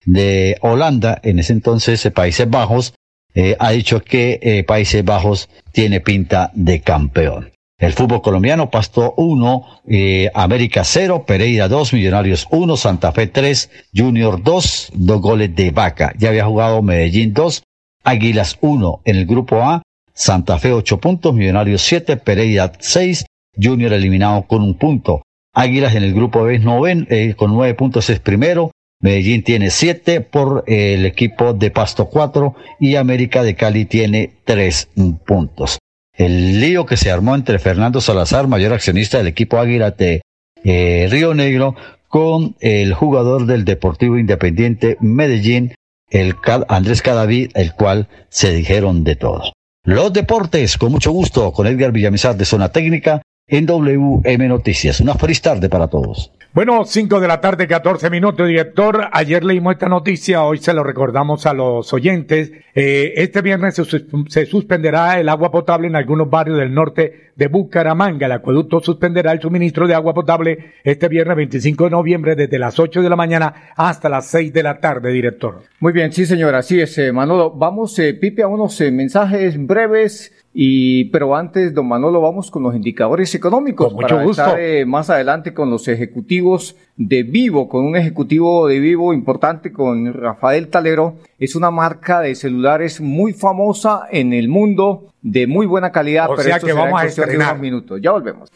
de 0.05 0.57
Holanda, 0.61 1.19
en 1.23 1.39
ese 1.39 1.53
entonces 1.53 2.07
Países 2.13 2.49
Bajos, 2.49 2.93
eh, 3.33 3.55
ha 3.59 3.71
dicho 3.71 4.01
que 4.01 4.39
eh, 4.41 4.63
Países 4.63 5.03
Bajos 5.03 5.49
tiene 5.71 5.99
pinta 5.99 6.51
de 6.53 6.81
campeón. 6.81 7.51
El 7.79 7.93
fútbol 7.93 8.21
colombiano, 8.21 8.69
Pasto 8.69 9.15
1, 9.17 9.81
eh, 9.87 10.29
América 10.35 10.83
0, 10.83 11.25
Pereira 11.25 11.67
2, 11.67 11.93
Millonarios 11.93 12.45
1, 12.51 12.77
Santa 12.77 13.11
Fe 13.11 13.25
3, 13.25 13.71
Junior 13.95 14.43
2, 14.43 14.91
dos 14.93 15.21
goles 15.21 15.55
de 15.55 15.71
Vaca. 15.71 16.13
Ya 16.19 16.29
había 16.29 16.45
jugado 16.45 16.83
Medellín 16.83 17.33
2, 17.33 17.63
Águilas 18.03 18.57
1 18.61 19.01
en 19.05 19.15
el 19.15 19.25
grupo 19.25 19.63
A, 19.63 19.81
Santa 20.13 20.59
Fe 20.59 20.73
8 20.73 20.99
puntos, 20.99 21.33
Millonarios 21.33 21.81
7, 21.81 22.17
Pereira 22.17 22.71
6, 22.77 23.25
Junior 23.59 23.93
eliminado 23.93 24.43
con 24.43 24.61
un 24.61 24.75
punto. 24.75 25.23
Águilas 25.53 25.95
en 25.95 26.03
el 26.03 26.13
grupo 26.13 26.43
B 26.43 26.59
noven, 26.59 27.07
eh, 27.09 27.33
con 27.35 27.51
nueve 27.53 27.73
puntos 27.73 28.09
es 28.09 28.19
primero. 28.19 28.71
Medellín 29.01 29.43
tiene 29.43 29.71
siete 29.71 30.21
por 30.21 30.63
el 30.67 31.05
equipo 31.05 31.53
de 31.53 31.71
Pasto 31.71 32.05
cuatro 32.05 32.55
y 32.79 32.95
América 32.95 33.41
de 33.43 33.55
Cali 33.55 33.85
tiene 33.85 34.31
tres 34.45 34.89
puntos. 35.25 35.79
El 36.15 36.59
lío 36.59 36.85
que 36.85 36.97
se 36.97 37.09
armó 37.09 37.35
entre 37.35 37.57
Fernando 37.57 37.99
Salazar, 37.99 38.47
mayor 38.47 38.73
accionista 38.73 39.17
del 39.17 39.27
equipo 39.27 39.57
Águila 39.57 39.91
de 39.91 40.21
eh, 40.63 41.07
Río 41.09 41.33
Negro, 41.33 41.75
con 42.07 42.55
el 42.59 42.93
jugador 42.93 43.45
del 43.47 43.65
Deportivo 43.65 44.19
Independiente 44.19 44.97
Medellín, 44.99 45.73
el 46.09 46.35
Andrés 46.67 47.01
Cadavid, 47.01 47.51
el 47.55 47.73
cual 47.73 48.07
se 48.29 48.53
dijeron 48.53 49.03
de 49.03 49.15
todo. 49.15 49.53
Los 49.83 50.13
deportes, 50.13 50.77
con 50.77 50.91
mucho 50.91 51.11
gusto, 51.11 51.51
con 51.53 51.65
Edgar 51.65 51.91
Villamizar 51.91 52.35
de 52.35 52.45
Zona 52.45 52.69
Técnica, 52.69 53.21
en 53.47 53.65
WM 53.65 54.47
Noticias. 54.47 54.99
Una 55.01 55.15
feliz 55.15 55.41
tarde 55.41 55.69
para 55.69 55.87
todos. 55.87 56.31
Bueno, 56.53 56.83
5 56.83 57.21
de 57.21 57.29
la 57.29 57.39
tarde, 57.39 57.65
14 57.65 58.09
minutos, 58.09 58.45
director. 58.45 59.07
Ayer 59.13 59.41
leímos 59.41 59.71
esta 59.71 59.87
noticia, 59.87 60.43
hoy 60.43 60.57
se 60.57 60.73
lo 60.73 60.83
recordamos 60.83 61.45
a 61.45 61.53
los 61.53 61.93
oyentes. 61.93 62.51
Eh, 62.75 63.13
este 63.15 63.41
viernes 63.41 63.75
se, 63.75 63.85
se, 64.27 64.45
suspenderá 64.45 65.17
el 65.17 65.29
agua 65.29 65.49
potable 65.49 65.87
en 65.87 65.95
algunos 65.95 66.29
barrios 66.29 66.57
del 66.57 66.73
norte 66.73 67.31
de 67.37 67.47
Bucaramanga. 67.47 68.25
El 68.25 68.33
acueducto 68.33 68.81
suspenderá 68.81 69.31
el 69.31 69.39
suministro 69.39 69.87
de 69.87 69.95
agua 69.95 70.13
potable 70.13 70.73
este 70.83 71.07
viernes 71.07 71.37
25 71.37 71.85
de 71.85 71.89
noviembre 71.89 72.35
desde 72.35 72.59
las 72.59 72.77
8 72.77 73.01
de 73.01 73.09
la 73.09 73.15
mañana 73.15 73.71
hasta 73.77 74.09
las 74.09 74.27
6 74.27 74.51
de 74.51 74.63
la 74.63 74.81
tarde, 74.81 75.09
director. 75.09 75.63
Muy 75.79 75.93
bien, 75.93 76.11
sí, 76.11 76.25
señor, 76.25 76.53
así 76.55 76.81
es, 76.81 76.97
eh, 76.97 77.13
Manolo. 77.13 77.51
Vamos, 77.51 77.97
eh, 77.99 78.13
Pipe, 78.13 78.43
a 78.43 78.47
unos 78.47 78.79
eh, 78.81 78.91
mensajes 78.91 79.55
breves 79.57 80.33
y, 80.53 81.05
pero 81.05 81.35
antes, 81.35 81.73
don 81.73 81.87
Manolo, 81.87 82.19
vamos 82.19 82.51
con 82.51 82.63
los 82.63 82.75
indicadores 82.75 83.33
económicos. 83.35 83.87
Con 83.87 83.95
mucho 83.95 84.07
para 84.07 84.23
gusto. 84.23 84.43
Estar, 84.43 84.59
eh, 84.59 84.85
más 84.85 85.09
adelante 85.09 85.53
con 85.53 85.69
los 85.69 85.87
ejecutivos 85.87 86.75
de 86.97 87.23
Vivo, 87.23 87.69
con 87.69 87.85
un 87.85 87.95
ejecutivo 87.95 88.67
de 88.67 88.79
Vivo 88.79 89.13
importante, 89.13 89.71
con 89.71 90.13
Rafael 90.13 90.67
Talero. 90.67 91.15
Es 91.39 91.55
una 91.55 91.71
marca 91.71 92.19
de 92.19 92.35
celulares 92.35 92.99
muy 92.99 93.31
famosa 93.33 94.07
en 94.11 94.33
el 94.33 94.49
mundo, 94.49 95.13
de 95.21 95.47
muy 95.47 95.65
buena 95.65 95.91
calidad. 95.91 96.25
O 96.25 96.35
pero 96.35 96.43
sea 96.43 96.55
esto 96.55 96.67
que 96.67 96.73
será 96.73 96.83
vamos 96.83 97.01
a 97.01 97.05
estrenar. 97.05 97.51
unos 97.51 97.61
minutos. 97.61 97.99
Ya 98.01 98.11
volvemos. 98.11 98.49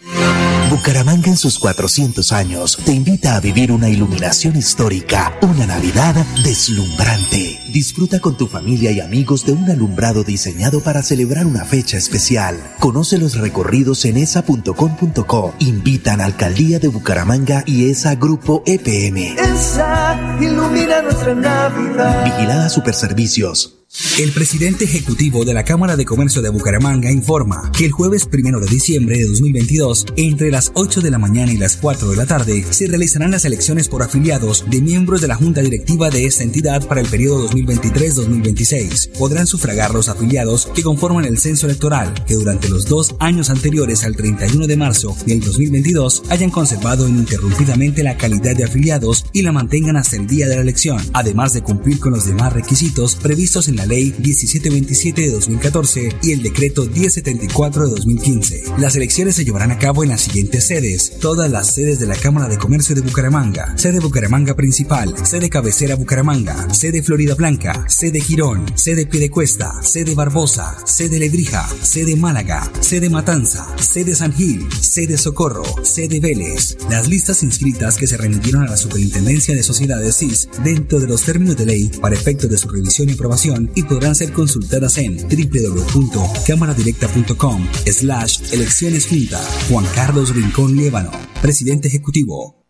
Bucaramanga 0.69 1.27
en 1.27 1.37
sus 1.37 1.57
400 1.59 2.33
años 2.33 2.77
te 2.83 2.91
invita 2.91 3.37
a 3.37 3.39
vivir 3.39 3.71
una 3.71 3.87
iluminación 3.87 4.57
histórica, 4.57 5.33
una 5.41 5.65
Navidad 5.65 6.15
deslumbrante. 6.43 7.54
Disfruta 7.75 8.21
con 8.21 8.37
tu 8.37 8.47
familia 8.47 8.89
y 8.93 9.01
amigos 9.01 9.45
de 9.45 9.51
un 9.51 9.69
alumbrado 9.69 10.23
diseñado 10.23 10.79
para 10.79 11.03
celebrar 11.03 11.45
una 11.45 11.65
fecha 11.65 11.97
especial. 11.97 12.55
Conoce 12.79 13.17
los 13.17 13.35
recorridos 13.37 14.05
en 14.05 14.15
esa.com.co. 14.15 15.53
Invitan 15.59 16.21
a 16.21 16.23
Alcaldía 16.23 16.79
de 16.79 16.87
Bucaramanga 16.87 17.65
y 17.65 17.89
ESA 17.89 18.15
Grupo 18.15 18.63
EPM. 18.65 19.35
Esa 19.37 20.37
ilumina 20.39 21.01
nuestra 21.01 21.35
Navidad. 21.35 22.23
Vigilada 22.23 22.69
Superservicios. 22.69 23.75
El 24.19 24.31
presidente 24.31 24.83
ejecutivo 24.83 25.45
de 25.45 25.53
la 25.53 25.63
Cámara 25.63 25.95
de 25.95 26.03
Comercio 26.03 26.41
de 26.41 26.49
Bucaramanga 26.49 27.11
informa 27.11 27.71
que 27.71 27.85
el 27.85 27.91
jueves 27.91 28.25
primero 28.25 28.59
de 28.59 28.67
diciembre 28.67 29.17
de 29.17 29.25
2022, 29.25 30.07
entre 30.17 30.51
las 30.51 30.71
8 30.73 30.99
de 30.99 31.11
la 31.11 31.17
mañana 31.17 31.53
y 31.53 31.57
las 31.57 31.77
4 31.77 32.09
de 32.09 32.17
la 32.17 32.25
tarde, 32.25 32.65
se 32.71 32.87
realizarán 32.87 33.31
las 33.31 33.45
elecciones 33.45 33.87
por 33.87 34.03
afiliados 34.03 34.65
de 34.69 34.81
miembros 34.81 35.21
de 35.21 35.29
la 35.29 35.35
Junta 35.35 35.61
Directiva 35.61 36.09
de 36.09 36.25
esta 36.25 36.43
entidad 36.43 36.85
para 36.87 36.99
el 36.99 37.07
periodo 37.07 37.47
2023-2026. 37.65 39.17
Podrán 39.17 39.47
sufragar 39.47 39.93
los 39.93 40.09
afiliados 40.09 40.67
que 40.73 40.83
conforman 40.83 41.25
el 41.25 41.39
censo 41.39 41.65
electoral, 41.65 42.13
que 42.25 42.35
durante 42.35 42.69
los 42.69 42.85
dos 42.85 43.15
años 43.19 43.49
anteriores 43.49 44.03
al 44.03 44.15
31 44.15 44.67
de 44.67 44.77
marzo 44.77 45.15
del 45.25 45.39
2022 45.39 46.23
hayan 46.29 46.49
conservado 46.49 47.07
ininterrumpidamente 47.07 48.03
la 48.03 48.17
calidad 48.17 48.55
de 48.55 48.63
afiliados 48.63 49.25
y 49.33 49.41
la 49.41 49.51
mantengan 49.51 49.97
hasta 49.97 50.15
el 50.15 50.27
día 50.27 50.47
de 50.47 50.55
la 50.55 50.61
elección, 50.61 51.01
además 51.13 51.53
de 51.53 51.61
cumplir 51.61 51.99
con 51.99 52.13
los 52.13 52.25
demás 52.25 52.53
requisitos 52.53 53.15
previstos 53.15 53.67
en 53.67 53.75
la 53.75 53.85
Ley 53.85 54.13
1727 54.17 55.21
de 55.21 55.31
2014 55.31 56.09
y 56.21 56.31
el 56.31 56.43
Decreto 56.43 56.85
1074 56.85 57.85
de 57.85 57.89
2015. 57.91 58.63
Las 58.77 58.95
elecciones 58.95 59.35
se 59.35 59.45
llevarán 59.45 59.71
a 59.71 59.79
cabo 59.79 60.03
en 60.03 60.09
las 60.09 60.21
siguientes 60.21 60.67
sedes, 60.67 61.19
todas 61.19 61.49
las 61.49 61.73
sedes 61.73 61.99
de 61.99 62.07
la 62.07 62.15
Cámara 62.15 62.47
de 62.47 62.57
Comercio 62.57 62.95
de 62.95 63.01
Bucaramanga, 63.01 63.77
sede 63.77 63.99
Bucaramanga 63.99 64.55
Principal, 64.55 65.15
sede 65.25 65.49
Cabecera 65.49 65.95
Bucaramanga, 65.95 66.73
sede 66.73 67.03
Florida 67.03 67.35
Blanca, 67.35 67.44
sede 67.87 68.21
Girón, 68.21 68.65
sede 68.75 69.05
Piedecuesta, 69.05 69.83
sede 69.83 70.15
Barbosa, 70.15 70.77
sede 70.83 71.19
Lebrija, 71.19 71.63
sede 71.83 72.15
Málaga, 72.15 72.71
sede 72.79 73.11
Matanza, 73.11 73.67
sede 73.77 74.15
San 74.15 74.33
Gil, 74.33 74.67
sede 74.81 75.15
Socorro, 75.15 75.63
sede 75.83 76.19
Vélez. 76.19 76.75
Las 76.89 77.07
listas 77.07 77.43
inscritas 77.43 77.97
que 77.97 78.07
se 78.07 78.17
remitieron 78.17 78.63
a 78.63 78.69
la 78.71 78.77
Superintendencia 78.77 79.53
de 79.53 79.61
Sociedades 79.61 80.17
CIS 80.17 80.49
dentro 80.63 80.99
de 80.99 81.05
los 81.05 81.21
términos 81.21 81.55
de 81.55 81.67
ley 81.67 81.91
para 82.01 82.15
efecto 82.15 82.47
de 82.47 82.57
su 82.57 82.67
revisión 82.67 83.09
y 83.09 83.13
aprobación 83.13 83.69
y 83.75 83.83
podrán 83.83 84.15
ser 84.15 84.33
consultadas 84.33 84.97
en 84.97 85.17
www.cámaradirecta.com 85.17 87.67
slash 87.85 88.39
elecciones 88.53 89.05
junta. 89.05 89.39
Juan 89.69 89.85
Carlos 89.93 90.35
Rincón 90.35 90.75
Líbano, 90.75 91.11
presidente 91.43 91.89
ejecutivo. 91.89 92.64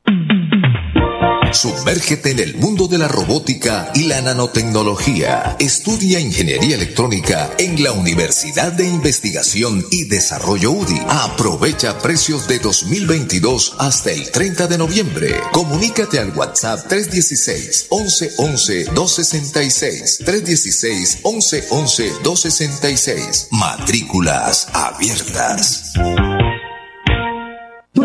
Sumérgete 1.52 2.32
en 2.32 2.40
el 2.40 2.56
mundo 2.56 2.88
de 2.88 2.98
la 2.98 3.08
robótica 3.08 3.92
y 3.94 4.06
la 4.06 4.22
nanotecnología. 4.22 5.56
Estudia 5.60 6.20
ingeniería 6.20 6.76
electrónica 6.76 7.52
en 7.58 7.82
la 7.84 7.92
Universidad 7.92 8.74
de 8.74 8.88
Investigación 8.88 9.86
y 9.92 10.06
Desarrollo 10.06 10.72
UDI. 10.72 11.02
Aprovecha 11.08 12.00
precios 12.00 12.48
de 12.48 12.60
2022 12.60 13.76
hasta 13.80 14.12
el 14.12 14.32
30 14.32 14.68
de 14.68 14.78
noviembre. 14.78 15.40
Comunícate 15.52 16.20
al 16.20 16.32
WhatsApp 16.36 16.88
316 16.88 17.88
1111 17.92 18.86
266 18.94 20.20
316 20.26 21.20
1111 21.24 22.12
266. 22.24 23.48
Matrículas 23.52 24.68
abiertas. 24.74 25.94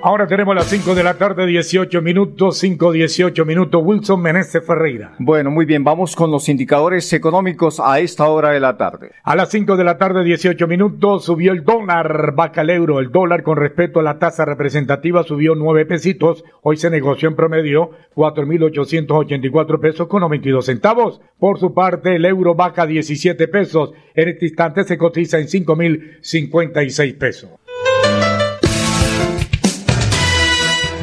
Ahora 0.00 0.28
tenemos 0.28 0.54
las 0.54 0.66
5 0.66 0.94
de 0.94 1.02
la 1.02 1.14
tarde, 1.14 1.44
18 1.44 2.00
minutos, 2.02 2.56
5, 2.58 2.92
18 2.92 3.44
minutos. 3.44 3.82
Wilson 3.84 4.22
Meneses 4.22 4.64
Ferreira. 4.64 5.14
Bueno, 5.18 5.50
muy 5.50 5.66
bien, 5.66 5.82
vamos 5.82 6.14
con 6.14 6.30
los 6.30 6.48
indicadores 6.48 7.12
económicos 7.12 7.80
a 7.80 7.98
esta 7.98 8.28
hora 8.28 8.50
de 8.50 8.60
la 8.60 8.76
tarde. 8.76 9.10
A 9.24 9.34
las 9.34 9.50
5 9.50 9.76
de 9.76 9.82
la 9.82 9.98
tarde, 9.98 10.22
18 10.22 10.68
minutos, 10.68 11.24
subió 11.24 11.50
el 11.50 11.64
dólar, 11.64 12.32
vaca 12.36 12.60
al 12.60 12.70
euro. 12.70 13.00
El 13.00 13.10
dólar 13.10 13.42
con 13.42 13.56
respecto 13.56 13.98
a 13.98 14.04
la 14.04 14.20
tasa 14.20 14.44
representativa 14.44 15.24
subió 15.24 15.56
9 15.56 15.84
pesitos. 15.86 16.44
Hoy 16.62 16.76
se 16.76 16.90
negoció 16.90 17.28
en 17.28 17.34
promedio 17.34 17.90
4.884 18.14 19.80
pesos 19.80 20.06
con 20.06 20.20
92 20.20 20.64
centavos. 20.64 21.20
Por 21.40 21.58
su 21.58 21.74
parte, 21.74 22.14
el 22.14 22.24
euro 22.24 22.54
baja 22.54 22.86
17 22.86 23.48
pesos. 23.48 23.90
En 24.14 24.28
este 24.28 24.46
instante 24.46 24.84
se 24.84 24.96
cotiza 24.96 25.40
en 25.40 25.48
5.056 25.48 27.18
pesos. 27.18 27.50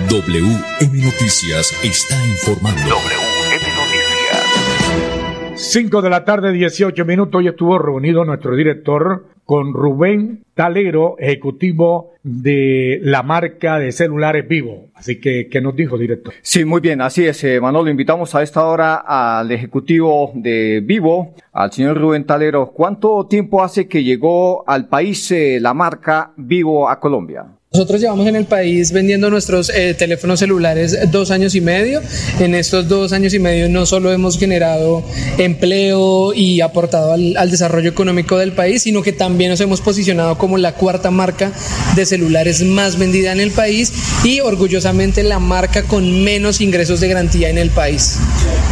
WM 0.10 1.02
Noticias 1.04 1.74
está 1.84 2.16
informando. 2.28 2.80
WM 2.82 3.66
Noticias. 3.76 5.56
5 5.56 6.02
de 6.04 6.10
la 6.10 6.24
tarde, 6.24 6.52
18 6.52 7.06
minutos. 7.06 7.40
Hoy 7.40 7.48
estuvo 7.48 7.80
reunido 7.80 8.24
nuestro 8.24 8.56
director 8.56 9.26
con 9.46 9.74
Rubén 9.74 10.44
Talero, 10.54 11.16
ejecutivo 11.18 12.14
de 12.22 13.00
la 13.02 13.24
marca 13.24 13.80
de 13.80 13.92
celulares 13.92 14.48
Vivo. 14.48 14.90
Así 14.94 15.20
que, 15.20 15.48
¿qué 15.50 15.60
nos 15.60 15.76
dijo, 15.76 15.98
director? 15.98 16.36
Sí, 16.42 16.66
muy 16.66 16.82
bien, 16.82 17.02
así 17.02 17.26
es, 17.26 17.44
eh, 17.44 17.60
Manolo. 17.60 17.90
Invitamos 17.90 18.36
a 18.36 18.44
esta 18.44 18.64
hora 18.66 18.96
al 18.96 19.52
ejecutivo 19.52 20.32
de 20.36 20.82
Vivo, 20.84 21.34
al 21.52 21.72
señor 21.72 22.00
Rubén 22.00 22.26
Talero. 22.26 22.72
¿Cuánto 22.72 23.26
tiempo 23.26 23.64
hace 23.64 23.88
que 23.88 24.04
llegó 24.04 24.68
al 24.70 24.88
país 24.88 25.32
eh, 25.32 25.58
la 25.60 25.74
marca 25.74 26.32
Vivo 26.38 26.90
a 26.90 27.00
Colombia? 27.00 27.46
Nosotros 27.76 28.00
llevamos 28.00 28.26
en 28.28 28.38
el 28.38 28.46
país 28.46 28.94
vendiendo 28.94 29.30
nuestros 29.30 29.70
eh, 29.70 29.94
teléfonos 29.96 30.40
celulares 30.40 30.98
dos 31.12 31.30
años 31.30 31.56
y 31.56 31.60
medio. 31.60 32.02
En 32.40 32.56
estos 32.56 32.88
dos 32.88 33.12
años 33.12 33.34
y 33.34 33.40
medio 33.40 33.68
no 33.68 33.86
solo 33.86 34.14
hemos 34.14 34.40
generado 34.40 35.04
empleo 35.38 36.34
y 36.34 36.62
aportado 36.62 37.12
al, 37.12 37.36
al, 37.36 37.52
desarrollo 37.52 37.90
económico 37.90 38.38
del 38.38 38.54
país, 38.54 38.84
sino 38.84 39.02
que 39.02 39.12
también 39.12 39.52
nos 39.52 39.60
hemos 39.60 39.82
posicionado 39.82 40.38
como 40.38 40.58
la 40.58 40.72
cuarta 40.76 41.12
marca 41.12 41.52
de 41.98 42.06
celulares 42.06 42.64
más 42.64 42.98
vendida 42.98 43.34
en 43.34 43.42
el 43.42 43.52
país 43.52 43.92
y 44.24 44.40
orgullosamente 44.40 45.22
la 45.24 45.40
marca 45.40 45.84
con 45.84 46.24
menos 46.24 46.62
ingresos 46.62 47.02
de 47.02 47.10
garantía 47.10 47.50
en 47.50 47.58
el 47.58 47.72
país. 47.72 48.20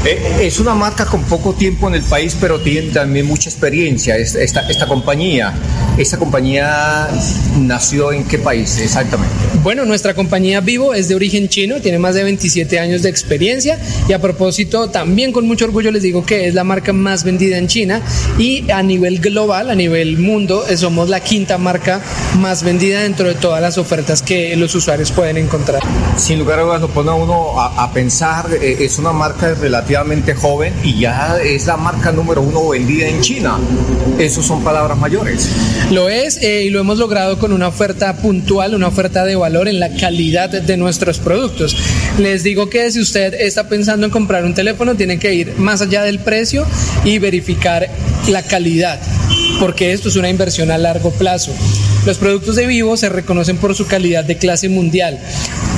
Eh, 0.05 0.37
es 0.43 0.61
una 0.61 0.75
marca 0.75 1.05
con 1.05 1.23
poco 1.23 1.51
tiempo 1.51 1.89
en 1.89 1.95
el 1.95 2.03
país, 2.03 2.37
pero 2.39 2.61
tiene 2.61 2.91
también 2.91 3.25
mucha 3.25 3.49
experiencia 3.49 4.15
esta, 4.15 4.61
esta 4.69 4.87
compañía. 4.87 5.53
¿Esa 5.97 6.17
compañía 6.17 7.07
nació 7.59 8.11
en 8.11 8.23
qué 8.23 8.39
país 8.39 8.79
exactamente? 8.79 9.42
Bueno, 9.63 9.85
nuestra 9.85 10.13
compañía 10.13 10.59
Vivo 10.59 10.93
es 10.93 11.07
de 11.07 11.15
origen 11.15 11.47
chino, 11.47 11.79
tiene 11.79 11.97
más 11.97 12.15
de 12.15 12.23
27 12.25 12.79
años 12.79 13.01
de 13.01 13.07
experiencia 13.07 13.79
y 14.09 14.11
a 14.11 14.19
propósito, 14.19 14.89
también 14.89 15.31
con 15.31 15.47
mucho 15.47 15.63
orgullo 15.63 15.89
les 15.89 16.03
digo 16.03 16.25
que 16.25 16.49
es 16.49 16.53
la 16.53 16.65
marca 16.65 16.91
más 16.91 17.23
vendida 17.23 17.57
en 17.57 17.67
China 17.67 18.01
y 18.37 18.69
a 18.69 18.83
nivel 18.83 19.19
global, 19.19 19.69
a 19.69 19.75
nivel 19.75 20.17
mundo, 20.17 20.65
eh, 20.67 20.75
somos 20.75 21.07
la 21.07 21.21
quinta 21.21 21.57
marca 21.57 22.01
más 22.41 22.63
vendida 22.63 23.03
dentro 23.03 23.25
de 23.29 23.35
todas 23.35 23.61
las 23.61 23.77
ofertas 23.77 24.21
que 24.21 24.53
los 24.57 24.75
usuarios 24.75 25.13
pueden 25.13 25.37
encontrar. 25.37 25.81
Sin 26.17 26.39
lugar 26.39 26.59
a 26.59 26.63
dudas 26.63 26.81
lo 26.81 26.89
pone 26.89 27.11
a 27.11 27.13
uno 27.13 27.57
a, 27.57 27.85
a 27.85 27.93
pensar, 27.93 28.47
eh, 28.61 28.79
es 28.81 28.99
una 28.99 29.13
marca 29.13 29.53
relativamente 29.53 30.35
joven 30.35 30.73
y 30.83 30.99
ya 30.99 31.37
es 31.41 31.67
la 31.67 31.77
marca 31.77 32.11
número 32.11 32.41
uno 32.41 32.67
vendida 32.67 33.07
en 33.07 33.21
China. 33.21 33.57
Esos 34.19 34.45
son 34.45 34.61
palabras 34.61 34.97
mayores. 34.97 35.49
Lo 35.89 36.09
es 36.09 36.37
eh, 36.43 36.63
y 36.65 36.69
lo 36.69 36.81
hemos 36.81 36.97
logrado 36.97 37.39
con 37.39 37.53
una 37.53 37.69
oferta 37.69 38.17
puntual, 38.17 38.75
una 38.75 38.87
oferta 38.87 39.23
de 39.23 39.37
valor 39.37 39.52
en 39.61 39.79
la 39.79 39.89
calidad 39.89 40.49
de 40.49 40.77
nuestros 40.77 41.19
productos. 41.19 41.75
Les 42.17 42.43
digo 42.43 42.69
que 42.69 42.91
si 42.91 42.99
usted 42.99 43.33
está 43.35 43.69
pensando 43.69 44.05
en 44.05 44.11
comprar 44.11 44.43
un 44.43 44.53
teléfono, 44.53 44.95
tiene 44.95 45.19
que 45.19 45.33
ir 45.33 45.53
más 45.57 45.81
allá 45.81 46.03
del 46.03 46.19
precio 46.19 46.65
y 47.05 47.19
verificar 47.19 47.87
la 48.27 48.41
calidad, 48.41 48.99
porque 49.59 49.93
esto 49.93 50.09
es 50.09 50.15
una 50.15 50.29
inversión 50.29 50.71
a 50.71 50.77
largo 50.77 51.11
plazo. 51.11 51.53
Los 52.05 52.17
productos 52.17 52.57
de 52.57 52.67
Vivo 52.67 52.97
se 52.97 53.07
reconocen 53.07 53.57
por 53.57 53.75
su 53.75 53.87
calidad 53.87 54.25
de 54.25 54.37
clase 54.37 54.67
mundial. 54.67 55.19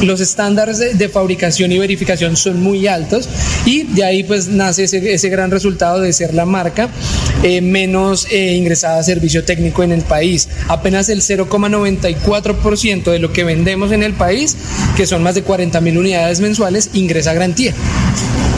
Los 0.01 0.21
estándares 0.21 0.97
de, 0.97 1.09
fabricación 1.09 1.71
y 1.71 1.77
verificación 1.77 2.35
son 2.35 2.61
muy 2.61 2.87
altos 2.87 3.29
y 3.65 3.83
de 3.83 4.03
ahí 4.03 4.23
pues 4.23 4.47
nace 4.47 4.85
ese, 4.85 5.13
ese 5.13 5.29
gran 5.29 5.51
resultado 5.51 6.01
de 6.01 6.11
ser 6.13 6.33
la 6.33 6.45
marca 6.45 6.89
eh, 7.43 7.61
menos 7.61 8.27
eh, 8.31 8.53
ingresada 8.53 8.99
a 8.99 9.03
servicio 9.03 9.43
técnico 9.43 9.83
en 9.83 9.91
el 9.91 10.01
país. 10.01 10.49
Apenas 10.67 11.09
el 11.09 11.21
0,94% 11.21 13.03
de 13.03 13.19
lo 13.19 13.31
que 13.31 13.43
vendemos 13.43 13.91
en 13.91 14.01
el 14.01 14.13
país, 14.13 14.57
que 14.97 15.05
son 15.05 15.21
más 15.21 15.35
de 15.35 15.43
40 15.43 15.79
mil 15.81 15.97
unidades 15.97 16.39
mensuales, 16.39 16.89
ingresa 16.93 17.31
a 17.31 17.33
garantía. 17.35 17.73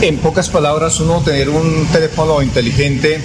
En 0.01 0.17
pocas 0.19 0.47
palabras, 0.47 0.99
uno 1.01 1.21
tener 1.21 1.49
un 1.49 1.85
teléfono 1.91 2.41
inteligente 2.41 3.19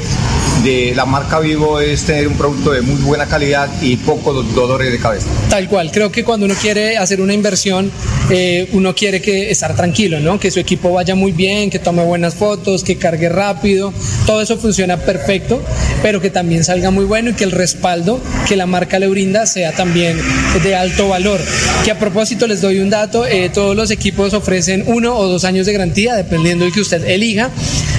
de 0.62 0.92
la 0.94 1.04
marca 1.04 1.40
Vivo 1.40 1.80
es 1.80 2.04
tener 2.04 2.28
un 2.28 2.34
producto 2.34 2.70
de 2.70 2.82
muy 2.82 3.00
buena 3.02 3.26
calidad 3.26 3.68
y 3.80 3.96
pocos 3.96 4.54
dolores 4.54 4.92
de 4.92 4.98
cabeza. 4.98 5.26
Tal 5.50 5.68
cual, 5.68 5.90
creo 5.90 6.12
que 6.12 6.22
cuando 6.22 6.46
uno 6.46 6.54
quiere 6.54 6.96
hacer 6.96 7.20
una 7.20 7.34
inversión, 7.34 7.90
eh, 8.30 8.68
uno 8.72 8.94
quiere 8.94 9.20
que 9.20 9.50
estar 9.50 9.74
tranquilo, 9.74 10.20
¿no? 10.20 10.38
Que 10.38 10.52
su 10.52 10.60
equipo 10.60 10.92
vaya 10.92 11.16
muy 11.16 11.32
bien, 11.32 11.68
que 11.68 11.80
tome 11.80 12.04
buenas 12.04 12.36
fotos, 12.36 12.84
que 12.84 12.96
cargue 12.96 13.28
rápido, 13.28 13.92
todo 14.24 14.40
eso 14.40 14.56
funciona 14.56 14.98
perfecto, 14.98 15.60
pero 16.00 16.20
que 16.20 16.30
también 16.30 16.62
salga 16.62 16.92
muy 16.92 17.06
bueno 17.06 17.30
y 17.30 17.34
que 17.34 17.44
el 17.44 17.50
respaldo 17.50 18.20
que 18.46 18.54
la 18.54 18.66
marca 18.66 19.00
le 19.00 19.08
brinda 19.08 19.46
sea 19.46 19.72
también 19.72 20.16
de 20.62 20.76
alto 20.76 21.08
valor. 21.08 21.40
Que 21.84 21.90
a 21.90 21.98
propósito 21.98 22.46
les 22.46 22.60
doy 22.60 22.78
un 22.78 22.90
dato, 22.90 23.26
eh, 23.26 23.50
todos 23.52 23.74
los 23.74 23.90
equipos 23.90 24.32
ofrecen 24.32 24.84
uno 24.86 25.16
o 25.16 25.26
dos 25.26 25.44
años 25.44 25.66
de 25.66 25.72
garantía, 25.72 26.14
dependiendo 26.14 26.64
de 26.64 26.70
que 26.70 26.80
usted 26.80 27.04
elija. 27.04 27.50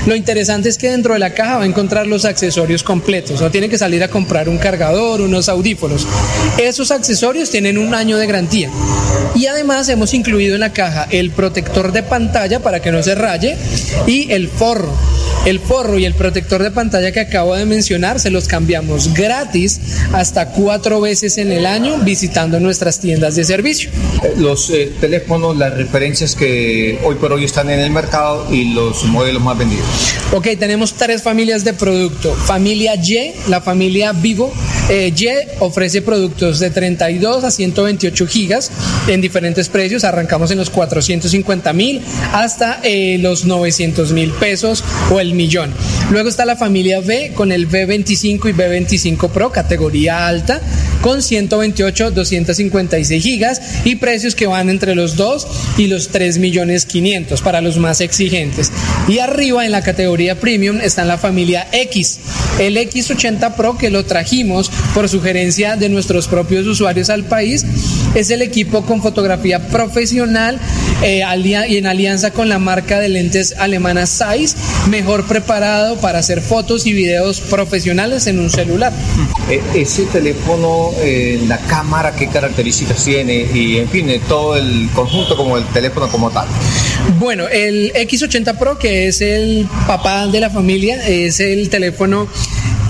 Lo 0.05 0.15
interesante 0.15 0.69
es 0.69 0.77
que 0.77 0.89
dentro 0.89 1.13
de 1.13 1.19
la 1.19 1.33
caja 1.33 1.57
va 1.57 1.63
a 1.63 1.65
encontrar 1.65 2.07
los 2.07 2.25
accesorios 2.25 2.52
completos, 2.83 3.41
no 3.41 3.49
tiene 3.49 3.69
que 3.69 3.77
salir 3.77 4.03
a 4.03 4.07
comprar 4.07 4.47
un 4.47 4.57
cargador, 4.57 5.21
unos 5.21 5.49
audífonos. 5.49 6.07
Esos 6.57 6.91
accesorios 6.91 7.49
tienen 7.49 7.77
un 7.77 7.95
año 7.95 8.17
de 8.17 8.27
garantía. 8.27 8.69
Y 9.35 9.47
además 9.47 9.89
hemos 9.89 10.13
incluido 10.13 10.53
en 10.53 10.61
la 10.61 10.73
caja 10.73 11.07
el 11.09 11.31
protector 11.31 11.91
de 11.91 12.03
pantalla 12.03 12.61
para 12.61 12.81
que 12.81 12.91
no 12.91 13.01
se 13.01 13.15
raye 13.15 13.57
y 14.05 14.31
el 14.31 14.47
forro. 14.49 14.93
El 15.45 15.59
forro 15.59 15.99
y 15.99 16.05
el 16.05 16.13
protector 16.13 16.63
de 16.63 16.71
pantalla 16.71 17.11
que 17.11 17.19
acabo 17.19 17.55
de 17.55 17.65
mencionar 17.65 18.19
se 18.19 18.29
los 18.29 18.47
cambiamos 18.47 19.13
gratis 19.13 19.79
hasta 20.13 20.49
cuatro 20.49 21.01
veces 21.01 21.37
en 21.37 21.51
el 21.51 21.65
año 21.65 21.97
visitando 21.97 22.61
nuestras 22.61 23.01
tiendas 23.01 23.35
de 23.35 23.43
servicio. 23.43 23.89
Los 24.37 24.69
eh, 24.69 24.93
teléfonos, 25.01 25.57
las 25.57 25.75
referencias 25.75 26.35
que 26.35 26.97
hoy 27.03 27.15
por 27.15 27.33
hoy 27.33 27.43
están 27.43 27.69
en 27.69 27.79
el 27.79 27.91
mercado 27.91 28.47
y 28.53 28.73
los 28.73 29.03
modelos 29.05 29.43
más 29.43 29.57
vendidos. 29.57 29.85
Ok, 30.31 30.47
tenemos 30.57 30.93
tres 30.93 31.21
familias 31.21 31.65
de 31.65 31.73
producto. 31.73 32.33
Familia 32.33 32.95
Y, 32.95 33.33
la 33.49 33.59
familia 33.59 34.13
Vivo. 34.13 34.53
Eh, 34.89 35.13
ofrece 35.59 36.01
productos 36.01 36.59
de 36.59 36.69
32 36.69 37.43
a 37.43 37.51
128 37.51 38.27
gigas 38.27 38.71
en 39.07 39.21
diferentes 39.21 39.69
precios. 39.69 40.03
Arrancamos 40.03 40.51
en 40.51 40.57
los 40.57 40.69
450 40.69 41.71
mil 41.73 42.01
hasta 42.33 42.79
eh, 42.83 43.17
los 43.19 43.45
900 43.45 44.11
mil 44.11 44.31
pesos 44.31 44.83
o 45.09 45.19
el 45.19 45.33
millón. 45.33 45.73
Luego 46.11 46.29
está 46.29 46.45
la 46.45 46.57
familia 46.57 46.99
B 46.99 47.31
con 47.33 47.51
el 47.51 47.69
B25 47.69 48.49
y 48.49 48.53
B25 48.53 49.29
Pro, 49.29 49.51
categoría 49.51 50.27
alta, 50.27 50.61
con 51.03 51.21
128, 51.21 52.11
256 52.11 53.21
gigas 53.21 53.61
y 53.83 53.97
precios 53.97 54.35
que 54.35 54.47
van 54.47 54.69
entre 54.69 54.95
los 54.95 55.17
2 55.17 55.47
y 55.77 55.87
los 55.87 56.07
3 56.07 56.37
millones 56.37 56.85
500 56.85 57.41
para 57.41 57.59
los 57.59 57.77
más 57.77 57.99
exigentes. 57.99 58.71
Y 59.09 59.19
arriba 59.19 59.65
en 59.65 59.73
la 59.73 59.81
categoría 59.81 60.39
premium 60.39 60.79
está 60.81 61.03
la 61.03 61.17
familia 61.17 61.67
X, 61.73 62.19
el 62.57 62.77
X80 62.77 63.55
Pro 63.55 63.77
que 63.77 63.89
lo 63.89 64.05
trajimos 64.05 64.71
por 64.93 65.09
sugerencia 65.09 65.75
de 65.75 65.89
nuestros 65.89 66.27
propios 66.27 66.65
usuarios 66.65 67.09
al 67.09 67.25
país. 67.25 67.65
Es 68.15 68.29
el 68.29 68.41
equipo 68.41 68.85
con 68.85 69.01
fotografía 69.01 69.67
profesional 69.67 70.57
eh, 71.03 71.23
y 71.67 71.77
en 71.77 71.85
alianza 71.85 72.31
con 72.31 72.47
la 72.47 72.59
marca 72.59 72.99
de 72.99 73.09
lentes 73.09 73.55
alemana 73.57 74.07
Zeiss, 74.07 74.55
mejor 74.89 75.25
preparado 75.25 75.97
para 75.97 76.19
hacer 76.19 76.39
fotos 76.41 76.85
y 76.85 76.93
videos 76.93 77.41
profesionales 77.41 78.27
en 78.27 78.39
un 78.39 78.49
celular. 78.49 78.93
Eh, 79.49 79.61
ese 79.75 80.03
teléfono, 80.05 80.92
eh, 80.97 81.41
la 81.47 81.57
cámara, 81.59 82.15
qué 82.15 82.27
características 82.27 83.03
tiene 83.03 83.47
y 83.53 83.77
en 83.77 83.89
fin, 83.89 84.09
eh, 84.09 84.21
todo 84.27 84.55
el 84.55 84.89
conjunto 84.93 85.35
como 85.35 85.57
el 85.57 85.65
teléfono 85.67 86.07
como 86.09 86.31
tal. 86.31 86.47
Bueno, 87.19 87.47
el 87.47 87.91
X80 87.93 88.57
Pro, 88.57 88.77
que 88.77 89.07
es 89.07 89.21
el 89.21 89.67
papá 89.87 90.27
de 90.27 90.39
la 90.39 90.49
familia, 90.49 91.07
es 91.07 91.39
el 91.39 91.69
teléfono 91.69 92.27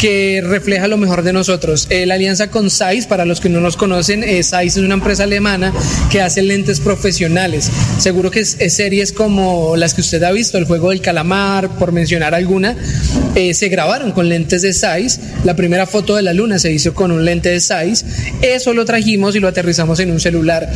que 0.03 0.43
refleja 0.45 0.89
lo 0.89 0.97
mejor 0.97 1.23
de 1.23 1.31
nosotros. 1.31 1.87
Eh, 1.89 2.05
la 2.05 2.15
alianza 2.15 2.51
con 2.51 2.69
Zeiss, 2.69 3.07
para 3.07 3.23
los 3.23 3.39
que 3.39 3.47
no 3.47 3.61
nos 3.61 3.77
conocen, 3.77 4.21
eh, 4.21 4.43
Zeiss 4.43 4.75
es 4.75 4.83
una 4.83 4.95
empresa 4.95 5.23
alemana 5.23 5.71
que 6.11 6.19
hace 6.19 6.41
lentes 6.41 6.81
profesionales. 6.81 7.71
Seguro 7.99 8.29
que 8.29 8.41
es, 8.41 8.57
es 8.59 8.75
series 8.75 9.13
como 9.13 9.77
las 9.77 9.93
que 9.93 10.01
usted 10.01 10.21
ha 10.23 10.33
visto, 10.33 10.57
el 10.57 10.65
juego 10.65 10.89
del 10.89 10.99
calamar, 10.99 11.69
por 11.79 11.93
mencionar 11.93 12.35
alguna, 12.35 12.75
eh, 13.35 13.53
se 13.53 13.69
grabaron 13.69 14.11
con 14.11 14.27
lentes 14.27 14.61
de 14.61 14.73
Zeiss. 14.73 15.21
La 15.45 15.55
primera 15.55 15.87
foto 15.87 16.17
de 16.17 16.21
la 16.21 16.33
luna 16.33 16.59
se 16.59 16.73
hizo 16.73 16.93
con 16.93 17.11
un 17.11 17.23
lente 17.23 17.47
de 17.47 17.61
Zeiss. 17.61 18.03
Eso 18.41 18.73
lo 18.73 18.83
trajimos 18.83 19.37
y 19.37 19.39
lo 19.39 19.47
aterrizamos 19.47 20.01
en 20.01 20.11
un 20.11 20.19
celular 20.19 20.69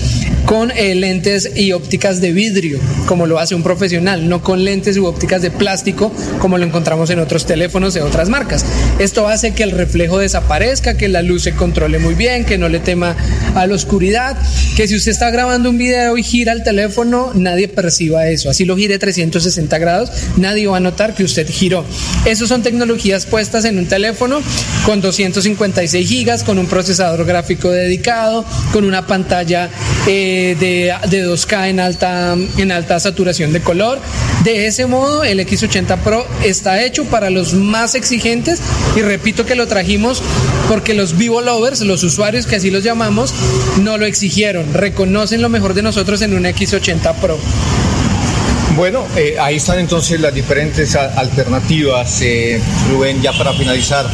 con 0.46 0.72
eh, 0.72 0.96
lentes 0.96 1.52
y 1.56 1.74
ópticas 1.74 2.22
de 2.22 2.32
vidrio, 2.32 2.80
como 3.06 3.28
lo 3.28 3.38
hace 3.38 3.54
un 3.54 3.64
profesional, 3.64 4.30
no 4.30 4.42
con 4.42 4.64
lentes 4.64 4.98
u 4.98 5.06
ópticas 5.06 5.42
de 5.42 5.52
plástico, 5.52 6.12
como 6.40 6.58
lo 6.58 6.64
encontramos 6.64 7.10
en 7.10 7.20
otros 7.20 7.46
teléfonos 7.46 7.94
de 7.94 8.02
otras 8.02 8.30
marcas. 8.30 8.66
Hace 9.26 9.54
que 9.54 9.64
el 9.64 9.72
reflejo 9.72 10.20
desaparezca, 10.20 10.98
que 10.98 11.08
la 11.08 11.22
luz 11.22 11.44
se 11.44 11.54
controle 11.54 11.98
muy 11.98 12.14
bien, 12.14 12.44
que 12.44 12.58
no 12.58 12.68
le 12.68 12.80
tema 12.80 13.16
a 13.56 13.66
la 13.66 13.74
oscuridad, 13.74 14.38
que 14.76 14.88
si 14.88 14.96
usted 14.96 15.12
está 15.12 15.32
grabando 15.32 15.70
un 15.70 15.78
video 15.78 16.18
y 16.18 16.24
gira 16.24 16.52
el 16.52 16.64
teléfono, 16.64 17.32
nadie 17.34 17.70
perciba 17.70 18.28
eso. 18.28 18.50
Así 18.50 18.66
lo 18.66 18.76
gire 18.76 19.00
360 19.00 19.78
grados, 19.78 20.12
nadie 20.36 20.68
va 20.68 20.78
a 20.78 20.82
notar 20.82 21.16
que 21.16 21.24
usted 21.24 21.48
giró. 21.50 21.86
Esas 22.26 22.50
son 22.50 22.62
tecnologías 22.62 23.26
puestas 23.26 23.64
en 23.66 23.78
un 23.78 23.86
teléfono 23.86 24.42
con 24.86 25.00
256 25.00 26.08
gigas, 26.08 26.44
con 26.44 26.60
un 26.60 26.68
procesador 26.68 27.26
gráfico 27.26 27.72
dedicado, 27.72 28.46
con 28.74 28.84
una 28.84 29.08
pantalla 29.08 29.70
eh, 30.06 30.56
de, 30.60 30.94
de 31.10 31.26
2K 31.26 31.70
en 31.70 31.80
alta, 31.80 32.36
en 32.58 32.72
alta 32.72 33.00
saturación 33.00 33.54
de 33.54 33.62
color. 33.62 34.00
De 34.44 34.68
ese 34.68 34.86
modo, 34.86 35.24
el 35.24 35.40
X80 35.40 35.98
Pro 36.00 36.26
está 36.44 36.84
hecho 36.84 37.06
para 37.06 37.30
los 37.30 37.54
más 37.54 37.96
exigentes 37.96 38.60
y 38.96 39.02
repito 39.08 39.46
que 39.46 39.56
lo 39.56 39.68
trajimos 39.68 40.22
porque 40.68 40.94
los 40.94 41.18
Vivo 41.18 41.42
Lovers, 41.42 41.82
los 41.82 42.04
usuarios 42.04 42.46
que 42.46 42.58
así 42.58 42.70
los 42.70 42.84
llamamos, 42.84 43.34
no 43.82 43.98
lo 43.98 44.06
exigieron, 44.06 44.74
reconocen 44.74 45.42
lo 45.42 45.50
mejor 45.50 45.74
de 45.74 45.82
nosotros 45.82 46.22
en 46.22 46.34
un 46.34 46.44
X80 46.44 47.16
Pro. 47.16 47.38
Bueno, 48.76 49.06
eh, 49.16 49.38
ahí 49.40 49.56
están 49.56 49.80
entonces 49.80 50.20
las 50.20 50.34
diferentes 50.34 50.96
alternativas. 50.96 52.22
Eh, 52.22 52.62
Rubén, 52.92 53.22
ya 53.22 53.32
para 53.34 53.54
finalizar, 53.54 54.06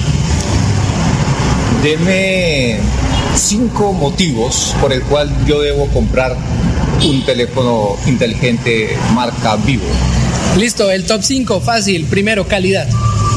deme 1.83 2.77
cinco 3.35 3.91
motivos 3.91 4.75
por 4.79 4.93
el 4.93 5.01
cual 5.01 5.29
yo 5.45 5.59
debo 5.59 5.87
comprar 5.87 6.37
un 7.03 7.25
teléfono 7.25 7.97
inteligente 8.05 8.95
marca 9.13 9.57
Vivo. 9.57 9.83
Listo, 10.57 10.91
el 10.91 11.03
top 11.05 11.23
5, 11.23 11.61
fácil. 11.61 12.05
Primero, 12.05 12.47
calidad. 12.47 12.87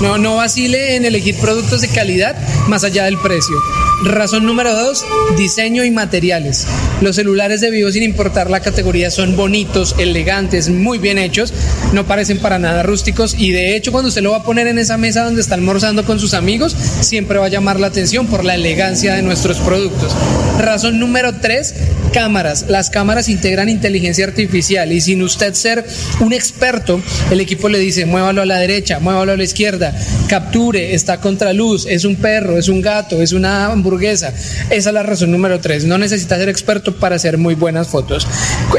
No, 0.00 0.18
no 0.18 0.36
vacile 0.36 0.96
en 0.96 1.04
elegir 1.04 1.36
productos 1.36 1.80
de 1.80 1.88
calidad 1.88 2.36
más 2.68 2.84
allá 2.84 3.04
del 3.04 3.18
precio. 3.18 3.56
Razón 4.04 4.44
número 4.44 4.74
dos, 4.74 5.04
diseño 5.38 5.82
y 5.82 5.90
materiales. 5.90 6.66
Los 7.00 7.16
celulares 7.16 7.62
de 7.62 7.70
Vivo, 7.70 7.90
sin 7.90 8.02
importar 8.02 8.50
la 8.50 8.60
categoría, 8.60 9.10
son 9.10 9.36
bonitos, 9.36 9.94
elegantes, 9.98 10.68
muy 10.68 10.98
bien 10.98 11.18
hechos, 11.18 11.52
no 11.92 12.06
parecen 12.06 12.38
para 12.38 12.58
nada 12.58 12.82
rústicos 12.82 13.34
y 13.38 13.52
de 13.52 13.74
hecho 13.74 13.92
cuando 13.92 14.08
usted 14.08 14.22
lo 14.22 14.32
va 14.32 14.38
a 14.38 14.42
poner 14.44 14.66
en 14.66 14.78
esa 14.78 14.98
mesa 14.98 15.24
donde 15.24 15.40
está 15.40 15.54
almorzando 15.54 16.04
con 16.04 16.20
sus 16.20 16.34
amigos, 16.34 16.76
siempre 17.00 17.38
va 17.38 17.46
a 17.46 17.50
llamar 17.50 17.80
la 17.80 17.86
atención 17.86 18.26
por 18.26 18.44
la 18.44 18.54
elegancia 18.54 19.14
de 19.14 19.22
nuestros 19.22 19.58
productos. 19.58 20.14
Razón 20.58 20.98
número 20.98 21.34
tres, 21.40 21.74
cámaras. 22.12 22.66
Las 22.68 22.90
cámaras 22.90 23.28
integran 23.28 23.68
inteligencia 23.68 24.24
artificial 24.24 24.92
y 24.92 25.00
sin 25.00 25.22
usted 25.22 25.54
ser 25.54 25.84
un 26.20 26.32
experto, 26.32 27.00
el 27.30 27.40
equipo 27.40 27.68
le 27.68 27.78
dice, 27.78 28.06
muévalo 28.06 28.42
a 28.42 28.46
la 28.46 28.56
derecha, 28.56 29.00
muévalo 29.00 29.32
a 29.32 29.36
la 29.36 29.44
izquierda, 29.44 29.94
capture, 30.28 30.94
está 30.94 31.20
contra 31.20 31.52
luz, 31.52 31.86
es 31.86 32.04
un 32.04 32.16
perro, 32.16 32.56
es 32.56 32.68
un 32.68 32.80
gato, 32.80 33.20
es 33.20 33.32
una 33.32 33.70
hamburguesa. 33.86 34.32
Esa 34.70 34.88
es 34.90 34.94
la 34.94 35.02
razón 35.02 35.30
número 35.30 35.60
tres. 35.60 35.84
No 35.84 35.96
necesita 35.96 36.36
ser 36.36 36.48
experto 36.48 36.96
para 36.96 37.16
hacer 37.16 37.38
muy 37.38 37.54
buenas 37.54 37.86
fotos. 37.88 38.26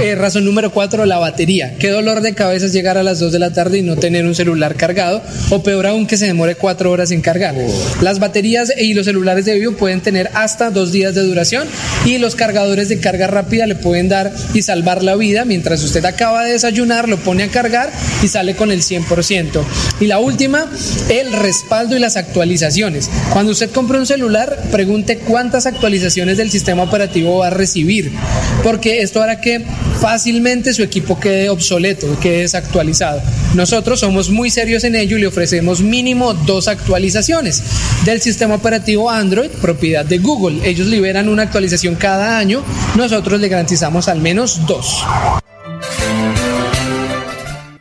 Eh, 0.02 0.16
razón 0.16 0.44
número 0.44 0.72
cuatro, 0.72 1.06
la 1.06 1.18
batería. 1.18 1.76
Qué 1.80 1.90
dolor 1.90 2.22
de 2.22 2.34
cabeza 2.34 2.66
es 2.66 2.74
llegar 2.74 2.98
a 2.98 3.04
las 3.04 3.20
2 3.20 3.32
de 3.32 3.40
la 3.40 3.54
tarde 3.54 3.78
y 3.78 3.82
no 3.82 3.96
tener 3.96 4.26
un 4.26 4.36
celular 4.36 4.76
cargado 4.76 5.22
o 5.50 5.64
peor 5.64 5.88
aún 5.88 6.08
que 6.08 6.18
se 6.18 6.26
demore 6.26 6.56
cuatro 6.56 6.92
horas 6.92 7.12
en 7.12 7.22
cargar. 7.22 7.56
Las 8.02 8.20
baterías 8.20 8.74
y 8.78 8.94
los 8.94 9.06
celulares 9.06 9.46
de 9.46 9.54
Vivo 9.54 9.74
pueden 9.74 10.02
tener 10.02 10.30
hasta 10.34 10.72
dos 10.72 10.92
días 10.92 11.16
de 11.16 11.22
duración 11.22 11.68
y 12.06 12.18
los 12.18 12.36
cargadores 12.36 12.90
de 12.90 13.00
carga 13.00 13.28
rápida 13.28 13.66
le 13.66 13.76
pueden 13.76 14.10
dar 14.10 14.34
y 14.54 14.62
salvar 14.62 15.04
la 15.04 15.16
vida 15.16 15.46
mientras 15.46 15.84
usted 15.84 16.04
acaba 16.04 16.44
de 16.44 16.54
desayunar, 16.54 17.08
lo 17.08 17.18
pone 17.18 17.44
a 17.44 17.48
cargar 17.48 17.90
y 18.22 18.28
sale 18.28 18.56
con 18.56 18.72
el 18.72 18.82
100%. 18.82 19.64
Y 20.02 20.08
la 20.08 20.20
última, 20.20 20.70
el 21.10 21.32
respaldo 21.32 21.96
y 21.96 22.00
las 22.00 22.18
actualizaciones. 22.18 23.10
Cuando 23.32 23.54
usted 23.54 23.72
compra 23.72 24.00
un 24.00 24.06
celular, 24.06 24.58
cuántas 25.26 25.66
actualizaciones 25.66 26.38
del 26.38 26.50
sistema 26.50 26.84
operativo 26.84 27.40
va 27.40 27.48
a 27.48 27.50
recibir, 27.52 28.12
porque 28.64 29.02
esto 29.02 29.22
hará 29.22 29.42
que 29.42 29.66
fácilmente 30.00 30.74
su 30.74 30.84
equipo 30.84 31.20
quede 31.20 31.50
obsoleto, 31.50 32.08
quede 32.20 32.42
desactualizado. 32.42 33.22
Nosotros 33.56 34.00
somos 34.00 34.30
muy 34.30 34.50
serios 34.50 34.84
en 34.84 34.96
ello 34.96 35.18
y 35.18 35.22
le 35.22 35.28
ofrecemos 35.28 35.82
mínimo 35.82 36.34
dos 36.34 36.68
actualizaciones 36.68 37.64
del 38.06 38.22
sistema 38.22 38.56
operativo 38.56 39.10
Android, 39.10 39.50
propiedad 39.62 40.06
de 40.06 40.18
Google. 40.20 40.68
Ellos 40.68 40.88
liberan 40.88 41.30
una 41.30 41.44
actualización 41.44 41.96
cada 41.96 42.38
año, 42.38 42.64
nosotros 42.96 43.40
le 43.40 43.48
garantizamos 43.48 44.08
al 44.08 44.22
menos 44.22 44.66
dos. 44.68 45.04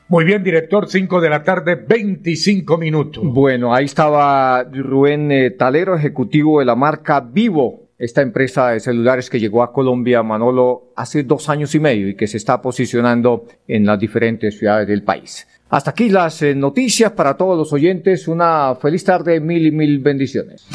Muy 0.08 0.24
bien, 0.24 0.44
director, 0.44 0.88
5 0.88 1.20
de 1.20 1.28
la 1.28 1.42
tarde, 1.42 1.74
25 1.74 2.78
minutos. 2.78 3.24
Bueno, 3.26 3.74
ahí 3.74 3.86
estaba 3.86 4.62
Rubén 4.62 5.32
eh, 5.32 5.50
Talero, 5.50 5.96
ejecutivo 5.96 6.60
de 6.60 6.64
la 6.64 6.76
marca 6.76 7.18
Vivo, 7.18 7.88
esta 7.98 8.22
empresa 8.22 8.68
de 8.68 8.78
celulares 8.78 9.28
que 9.28 9.40
llegó 9.40 9.64
a 9.64 9.72
Colombia, 9.72 10.22
Manolo, 10.22 10.92
hace 10.94 11.24
dos 11.24 11.48
años 11.48 11.74
y 11.74 11.80
medio 11.80 12.08
y 12.08 12.14
que 12.14 12.28
se 12.28 12.36
está 12.36 12.62
posicionando 12.62 13.46
en 13.66 13.84
las 13.84 13.98
diferentes 13.98 14.56
ciudades 14.56 14.86
del 14.86 15.02
país. 15.02 15.44
Hasta 15.70 15.90
aquí 15.90 16.08
las 16.08 16.40
eh, 16.42 16.54
noticias 16.54 17.10
para 17.10 17.36
todos 17.36 17.58
los 17.58 17.72
oyentes. 17.72 18.28
Una 18.28 18.76
feliz 18.80 19.02
tarde, 19.02 19.40
mil 19.40 19.66
y 19.66 19.72
mil 19.72 19.98
bendiciones. 19.98 20.68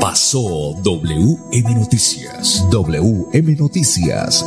Pasó 0.00 0.76
WM 0.84 1.74
Noticias. 1.74 2.64
WM 2.70 3.56
Noticias. 3.56 4.46